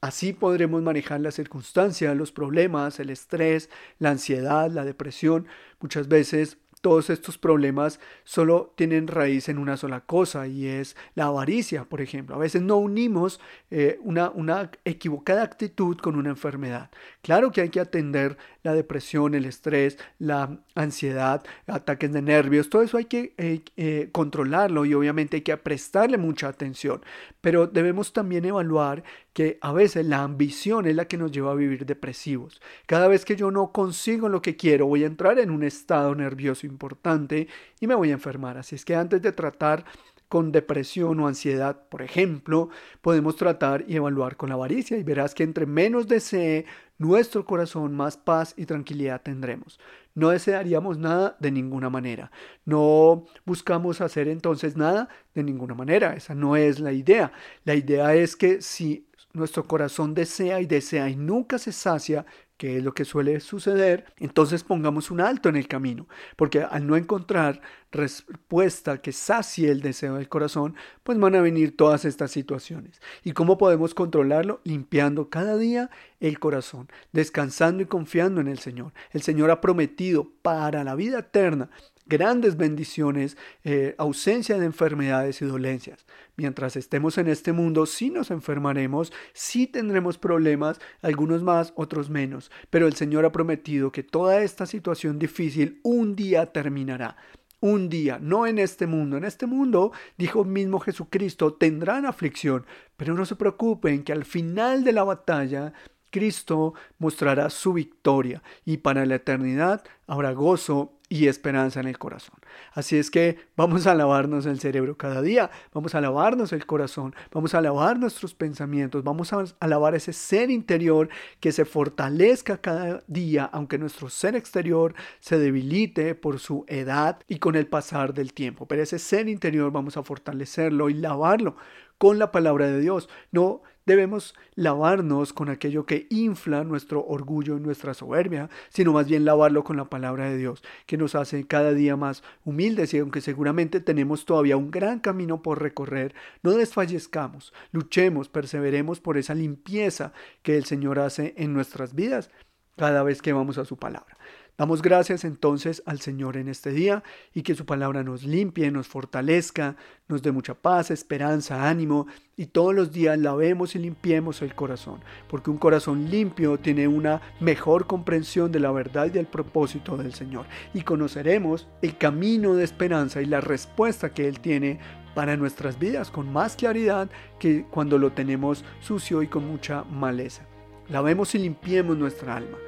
Así 0.00 0.32
podremos 0.32 0.80
manejar 0.82 1.20
las 1.20 1.34
circunstancias, 1.34 2.16
los 2.16 2.30
problemas, 2.30 3.00
el 3.00 3.10
estrés, 3.10 3.68
la 3.98 4.10
ansiedad, 4.10 4.70
la 4.70 4.84
depresión. 4.84 5.48
Muchas 5.80 6.06
veces 6.06 6.58
todos 6.88 7.10
estos 7.10 7.36
problemas 7.36 8.00
solo 8.24 8.72
tienen 8.74 9.08
raíz 9.08 9.50
en 9.50 9.58
una 9.58 9.76
sola 9.76 10.00
cosa 10.00 10.46
y 10.46 10.66
es 10.66 10.96
la 11.14 11.26
avaricia, 11.26 11.84
por 11.84 12.00
ejemplo. 12.00 12.34
A 12.34 12.38
veces 12.38 12.62
no 12.62 12.78
unimos 12.78 13.40
eh, 13.70 13.98
una, 14.02 14.30
una 14.30 14.70
equivocada 14.86 15.42
actitud 15.42 15.98
con 15.98 16.16
una 16.16 16.30
enfermedad. 16.30 16.88
Claro 17.20 17.52
que 17.52 17.60
hay 17.60 17.68
que 17.68 17.80
atender 17.80 18.38
la 18.68 18.74
depresión, 18.74 19.34
el 19.34 19.46
estrés, 19.46 19.96
la 20.18 20.58
ansiedad, 20.74 21.42
ataques 21.66 22.12
de 22.12 22.20
nervios, 22.20 22.68
todo 22.68 22.82
eso 22.82 22.98
hay 22.98 23.06
que 23.06 23.32
eh, 23.38 23.62
eh, 23.78 24.10
controlarlo 24.12 24.84
y 24.84 24.92
obviamente 24.92 25.36
hay 25.36 25.42
que 25.42 25.56
prestarle 25.56 26.18
mucha 26.18 26.48
atención. 26.48 27.00
Pero 27.40 27.66
debemos 27.66 28.12
también 28.12 28.44
evaluar 28.44 29.04
que 29.32 29.58
a 29.62 29.72
veces 29.72 30.04
la 30.04 30.22
ambición 30.22 30.86
es 30.86 30.96
la 30.96 31.06
que 31.06 31.16
nos 31.16 31.32
lleva 31.32 31.52
a 31.52 31.54
vivir 31.54 31.86
depresivos. 31.86 32.60
Cada 32.84 33.08
vez 33.08 33.24
que 33.24 33.36
yo 33.36 33.50
no 33.50 33.72
consigo 33.72 34.28
lo 34.28 34.42
que 34.42 34.56
quiero, 34.56 34.86
voy 34.86 35.04
a 35.04 35.06
entrar 35.06 35.38
en 35.38 35.50
un 35.50 35.62
estado 35.62 36.14
nervioso 36.14 36.66
importante 36.66 37.48
y 37.80 37.86
me 37.86 37.94
voy 37.94 38.10
a 38.10 38.14
enfermar. 38.14 38.58
Así 38.58 38.74
es 38.74 38.84
que 38.84 38.94
antes 38.94 39.22
de 39.22 39.32
tratar 39.32 39.86
con 40.28 40.52
depresión 40.52 41.18
o 41.20 41.26
ansiedad, 41.26 41.88
por 41.88 42.02
ejemplo, 42.02 42.68
podemos 43.00 43.36
tratar 43.36 43.84
y 43.88 43.96
evaluar 43.96 44.36
con 44.36 44.50
la 44.50 44.56
avaricia 44.56 44.98
y 44.98 45.02
verás 45.02 45.34
que 45.34 45.42
entre 45.42 45.64
menos 45.64 46.06
desee 46.06 46.66
nuestro 46.98 47.44
corazón, 47.44 47.94
más 47.94 48.16
paz 48.16 48.54
y 48.56 48.66
tranquilidad 48.66 49.22
tendremos. 49.22 49.78
No 50.14 50.30
desearíamos 50.30 50.98
nada 50.98 51.36
de 51.40 51.50
ninguna 51.52 51.90
manera. 51.90 52.30
No 52.64 53.24
buscamos 53.44 54.00
hacer 54.00 54.28
entonces 54.28 54.76
nada 54.76 55.08
de 55.34 55.44
ninguna 55.44 55.74
manera. 55.74 56.14
Esa 56.14 56.34
no 56.34 56.56
es 56.56 56.80
la 56.80 56.92
idea. 56.92 57.32
La 57.64 57.76
idea 57.76 58.14
es 58.14 58.34
que 58.36 58.60
si 58.62 59.08
nuestro 59.32 59.66
corazón 59.66 60.14
desea 60.14 60.60
y 60.60 60.66
desea 60.66 61.08
y 61.08 61.16
nunca 61.16 61.58
se 61.58 61.72
sacia, 61.72 62.26
que 62.58 62.76
es 62.76 62.84
lo 62.84 62.92
que 62.92 63.04
suele 63.04 63.40
suceder, 63.40 64.04
entonces 64.18 64.64
pongamos 64.64 65.10
un 65.10 65.20
alto 65.20 65.48
en 65.48 65.56
el 65.56 65.68
camino, 65.68 66.08
porque 66.36 66.60
al 66.60 66.86
no 66.86 66.96
encontrar 66.96 67.62
respuesta 67.92 69.00
que 69.00 69.12
sacie 69.12 69.70
el 69.70 69.80
deseo 69.80 70.16
del 70.16 70.28
corazón, 70.28 70.74
pues 71.04 71.18
van 71.18 71.36
a 71.36 71.40
venir 71.40 71.76
todas 71.76 72.04
estas 72.04 72.32
situaciones. 72.32 73.00
¿Y 73.24 73.32
cómo 73.32 73.56
podemos 73.56 73.94
controlarlo? 73.94 74.60
Limpiando 74.64 75.30
cada 75.30 75.56
día 75.56 75.88
el 76.20 76.38
corazón, 76.38 76.88
descansando 77.12 77.82
y 77.82 77.86
confiando 77.86 78.40
en 78.40 78.48
el 78.48 78.58
Señor. 78.58 78.92
El 79.12 79.22
Señor 79.22 79.50
ha 79.50 79.60
prometido 79.60 80.28
para 80.42 80.84
la 80.84 80.96
vida 80.96 81.20
eterna 81.20 81.70
grandes 82.08 82.56
bendiciones, 82.56 83.36
eh, 83.64 83.94
ausencia 83.98 84.58
de 84.58 84.66
enfermedades 84.66 85.42
y 85.42 85.44
dolencias. 85.44 86.06
Mientras 86.36 86.76
estemos 86.76 87.18
en 87.18 87.28
este 87.28 87.52
mundo, 87.52 87.86
sí 87.86 88.10
nos 88.10 88.30
enfermaremos, 88.30 89.12
sí 89.32 89.66
tendremos 89.66 90.18
problemas, 90.18 90.80
algunos 91.02 91.42
más, 91.42 91.72
otros 91.76 92.10
menos, 92.10 92.50
pero 92.70 92.86
el 92.86 92.94
Señor 92.94 93.24
ha 93.24 93.32
prometido 93.32 93.92
que 93.92 94.02
toda 94.02 94.42
esta 94.42 94.66
situación 94.66 95.18
difícil 95.18 95.80
un 95.82 96.16
día 96.16 96.46
terminará. 96.46 97.16
Un 97.60 97.88
día, 97.88 98.20
no 98.20 98.46
en 98.46 98.60
este 98.60 98.86
mundo. 98.86 99.16
En 99.16 99.24
este 99.24 99.46
mundo, 99.46 99.90
dijo 100.16 100.44
mismo 100.44 100.78
Jesucristo, 100.78 101.54
tendrán 101.54 102.06
aflicción, 102.06 102.64
pero 102.96 103.14
no 103.14 103.26
se 103.26 103.34
preocupen 103.34 104.04
que 104.04 104.12
al 104.12 104.24
final 104.24 104.84
de 104.84 104.92
la 104.92 105.02
batalla 105.02 105.72
Cristo 106.10 106.74
mostrará 106.98 107.50
su 107.50 107.72
victoria 107.72 108.42
y 108.64 108.78
para 108.78 109.04
la 109.06 109.16
eternidad 109.16 109.82
habrá 110.06 110.32
gozo 110.32 110.97
y 111.08 111.26
esperanza 111.26 111.80
en 111.80 111.88
el 111.88 111.98
corazón. 111.98 112.36
Así 112.72 112.96
es 112.96 113.10
que 113.10 113.38
vamos 113.56 113.86
a 113.86 113.94
lavarnos 113.94 114.46
el 114.46 114.60
cerebro 114.60 114.96
cada 114.96 115.22
día, 115.22 115.50
vamos 115.72 115.94
a 115.94 116.00
lavarnos 116.00 116.52
el 116.52 116.66
corazón, 116.66 117.14
vamos 117.32 117.54
a 117.54 117.60
lavar 117.60 117.98
nuestros 117.98 118.34
pensamientos, 118.34 119.04
vamos 119.04 119.32
a 119.32 119.66
lavar 119.66 119.94
ese 119.94 120.12
ser 120.12 120.50
interior 120.50 121.08
que 121.40 121.52
se 121.52 121.64
fortalezca 121.64 122.58
cada 122.58 123.02
día, 123.06 123.44
aunque 123.52 123.78
nuestro 123.78 124.10
ser 124.10 124.36
exterior 124.36 124.94
se 125.20 125.38
debilite 125.38 126.14
por 126.14 126.38
su 126.38 126.64
edad 126.68 127.20
y 127.26 127.38
con 127.38 127.56
el 127.56 127.66
pasar 127.66 128.12
del 128.12 128.32
tiempo. 128.32 128.66
Pero 128.66 128.82
ese 128.82 128.98
ser 128.98 129.28
interior 129.28 129.72
vamos 129.72 129.96
a 129.96 130.02
fortalecerlo 130.02 130.90
y 130.90 130.94
lavarlo 130.94 131.56
con 131.96 132.18
la 132.18 132.30
palabra 132.30 132.66
de 132.66 132.80
Dios. 132.80 133.08
No 133.32 133.62
debemos 133.88 134.34
lavarnos 134.54 135.32
con 135.32 135.48
aquello 135.48 135.86
que 135.86 136.06
infla 136.10 136.62
nuestro 136.62 137.04
orgullo 137.04 137.56
y 137.56 137.60
nuestra 137.60 137.94
soberbia, 137.94 138.50
sino 138.68 138.92
más 138.92 139.08
bien 139.08 139.24
lavarlo 139.24 139.64
con 139.64 139.78
la 139.78 139.86
palabra 139.86 140.28
de 140.28 140.36
Dios, 140.36 140.62
que 140.86 140.98
nos 140.98 141.14
hace 141.14 141.46
cada 141.46 141.72
día 141.72 141.96
más 141.96 142.22
humildes 142.44 142.92
y 142.92 142.98
aunque 142.98 143.22
seguramente 143.22 143.80
tenemos 143.80 144.26
todavía 144.26 144.58
un 144.58 144.70
gran 144.70 145.00
camino 145.00 145.42
por 145.42 145.62
recorrer, 145.62 146.14
no 146.42 146.52
desfallezcamos, 146.52 147.54
luchemos, 147.72 148.28
perseveremos 148.28 149.00
por 149.00 149.16
esa 149.16 149.34
limpieza 149.34 150.12
que 150.42 150.58
el 150.58 150.66
Señor 150.66 150.98
hace 150.98 151.34
en 151.38 151.54
nuestras 151.54 151.94
vidas 151.94 152.30
cada 152.78 153.02
vez 153.02 153.20
que 153.20 153.34
vamos 153.34 153.58
a 153.58 153.66
su 153.66 153.76
palabra. 153.76 154.16
Damos 154.58 154.82
gracias 154.82 155.24
entonces 155.24 155.84
al 155.86 156.00
Señor 156.00 156.36
en 156.36 156.48
este 156.48 156.72
día 156.72 157.04
y 157.32 157.42
que 157.42 157.54
su 157.54 157.64
palabra 157.64 158.02
nos 158.02 158.24
limpie, 158.24 158.72
nos 158.72 158.88
fortalezca, 158.88 159.76
nos 160.08 160.20
dé 160.20 160.32
mucha 160.32 160.54
paz, 160.54 160.90
esperanza, 160.90 161.68
ánimo 161.68 162.08
y 162.36 162.46
todos 162.46 162.74
los 162.74 162.90
días 162.90 163.16
lavemos 163.18 163.76
y 163.76 163.78
limpiemos 163.78 164.42
el 164.42 164.56
corazón, 164.56 164.98
porque 165.28 165.50
un 165.50 165.58
corazón 165.58 166.10
limpio 166.10 166.58
tiene 166.58 166.88
una 166.88 167.22
mejor 167.38 167.86
comprensión 167.86 168.50
de 168.50 168.58
la 168.58 168.72
verdad 168.72 169.06
y 169.06 169.10
del 169.10 169.26
propósito 169.26 169.96
del 169.96 170.12
Señor 170.12 170.46
y 170.74 170.82
conoceremos 170.82 171.68
el 171.80 171.96
camino 171.96 172.56
de 172.56 172.64
esperanza 172.64 173.22
y 173.22 173.26
la 173.26 173.40
respuesta 173.40 174.12
que 174.12 174.26
Él 174.26 174.40
tiene 174.40 174.80
para 175.14 175.36
nuestras 175.36 175.78
vidas 175.78 176.10
con 176.10 176.32
más 176.32 176.56
claridad 176.56 177.08
que 177.38 177.64
cuando 177.70 177.96
lo 177.96 178.10
tenemos 178.10 178.64
sucio 178.80 179.22
y 179.22 179.28
con 179.28 179.46
mucha 179.46 179.84
maleza. 179.84 180.48
Lavemos 180.88 181.36
y 181.36 181.38
limpiemos 181.38 181.96
nuestra 181.96 182.34
alma. 182.34 182.58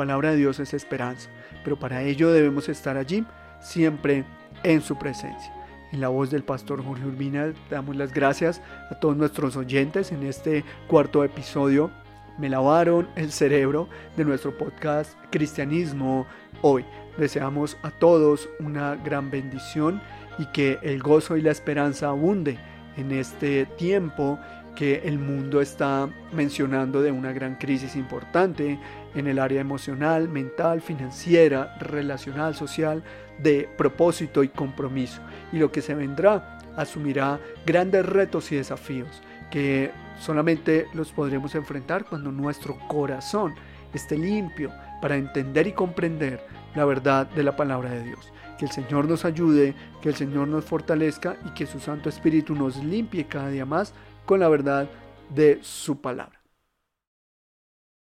La 0.00 0.06
palabra 0.06 0.30
de 0.30 0.38
Dios 0.38 0.58
es 0.60 0.72
esperanza 0.72 1.28
pero 1.62 1.78
para 1.78 2.02
ello 2.02 2.32
debemos 2.32 2.68
estar 2.68 2.96
allí, 2.96 3.22
siempre 3.60 4.24
en 4.62 4.80
su 4.80 4.96
presencia. 4.96 5.52
En 5.92 6.00
la 6.00 6.08
voz 6.08 6.30
del 6.30 6.42
pastor 6.42 6.82
Jorge 6.82 7.04
Urbina 7.04 7.52
damos 7.68 7.96
las 7.96 8.14
gracias 8.14 8.62
a 8.90 8.94
todos 8.94 9.14
nuestros 9.16 9.56
oyentes 9.56 10.10
en 10.10 10.22
este 10.22 10.64
cuarto 10.86 11.22
episodio. 11.22 11.90
Me 12.38 12.48
lavaron 12.48 13.08
el 13.16 13.30
cerebro 13.32 13.88
de 14.16 14.24
nuestro 14.24 14.56
podcast 14.56 15.18
Cristianismo 15.30 16.26
hoy. 16.62 16.84
Deseamos 17.18 17.76
a 17.82 17.90
todos 17.90 18.48
una 18.58 18.96
gran 18.96 19.30
bendición 19.30 20.00
y 20.38 20.46
que 20.46 20.78
el 20.82 21.02
gozo 21.02 21.36
y 21.36 21.42
la 21.42 21.50
esperanza 21.50 22.08
abunde 22.08 22.58
en 22.96 23.12
este 23.12 23.66
tiempo 23.66 24.38
que 24.76 25.02
el 25.04 25.18
mundo 25.18 25.60
está 25.60 26.08
mencionando 26.32 27.02
de 27.02 27.10
una 27.10 27.32
gran 27.32 27.56
crisis 27.56 27.96
importante 27.96 28.78
en 29.14 29.26
el 29.26 29.38
área 29.38 29.60
emocional, 29.60 30.28
mental, 30.28 30.80
financiera, 30.80 31.76
relacional, 31.80 32.54
social, 32.54 33.02
de 33.38 33.68
propósito 33.76 34.42
y 34.42 34.48
compromiso. 34.48 35.20
Y 35.52 35.58
lo 35.58 35.72
que 35.72 35.82
se 35.82 35.94
vendrá 35.94 36.58
asumirá 36.76 37.40
grandes 37.66 38.06
retos 38.06 38.50
y 38.52 38.56
desafíos 38.56 39.22
que 39.50 39.90
solamente 40.18 40.86
los 40.94 41.12
podremos 41.12 41.54
enfrentar 41.54 42.04
cuando 42.04 42.30
nuestro 42.30 42.78
corazón 42.88 43.54
esté 43.92 44.16
limpio 44.16 44.72
para 45.02 45.16
entender 45.16 45.66
y 45.66 45.72
comprender 45.72 46.44
la 46.74 46.84
verdad 46.84 47.26
de 47.26 47.42
la 47.42 47.56
palabra 47.56 47.90
de 47.90 48.04
Dios. 48.04 48.32
Que 48.58 48.66
el 48.66 48.70
Señor 48.70 49.06
nos 49.06 49.24
ayude, 49.24 49.74
que 50.00 50.10
el 50.10 50.14
Señor 50.14 50.48
nos 50.48 50.64
fortalezca 50.64 51.36
y 51.46 51.50
que 51.54 51.66
su 51.66 51.80
Santo 51.80 52.08
Espíritu 52.08 52.54
nos 52.54 52.76
limpie 52.76 53.26
cada 53.26 53.48
día 53.48 53.64
más 53.64 53.92
con 54.26 54.40
la 54.40 54.48
verdad 54.48 54.88
de 55.30 55.58
su 55.62 56.00
palabra. 56.00 56.39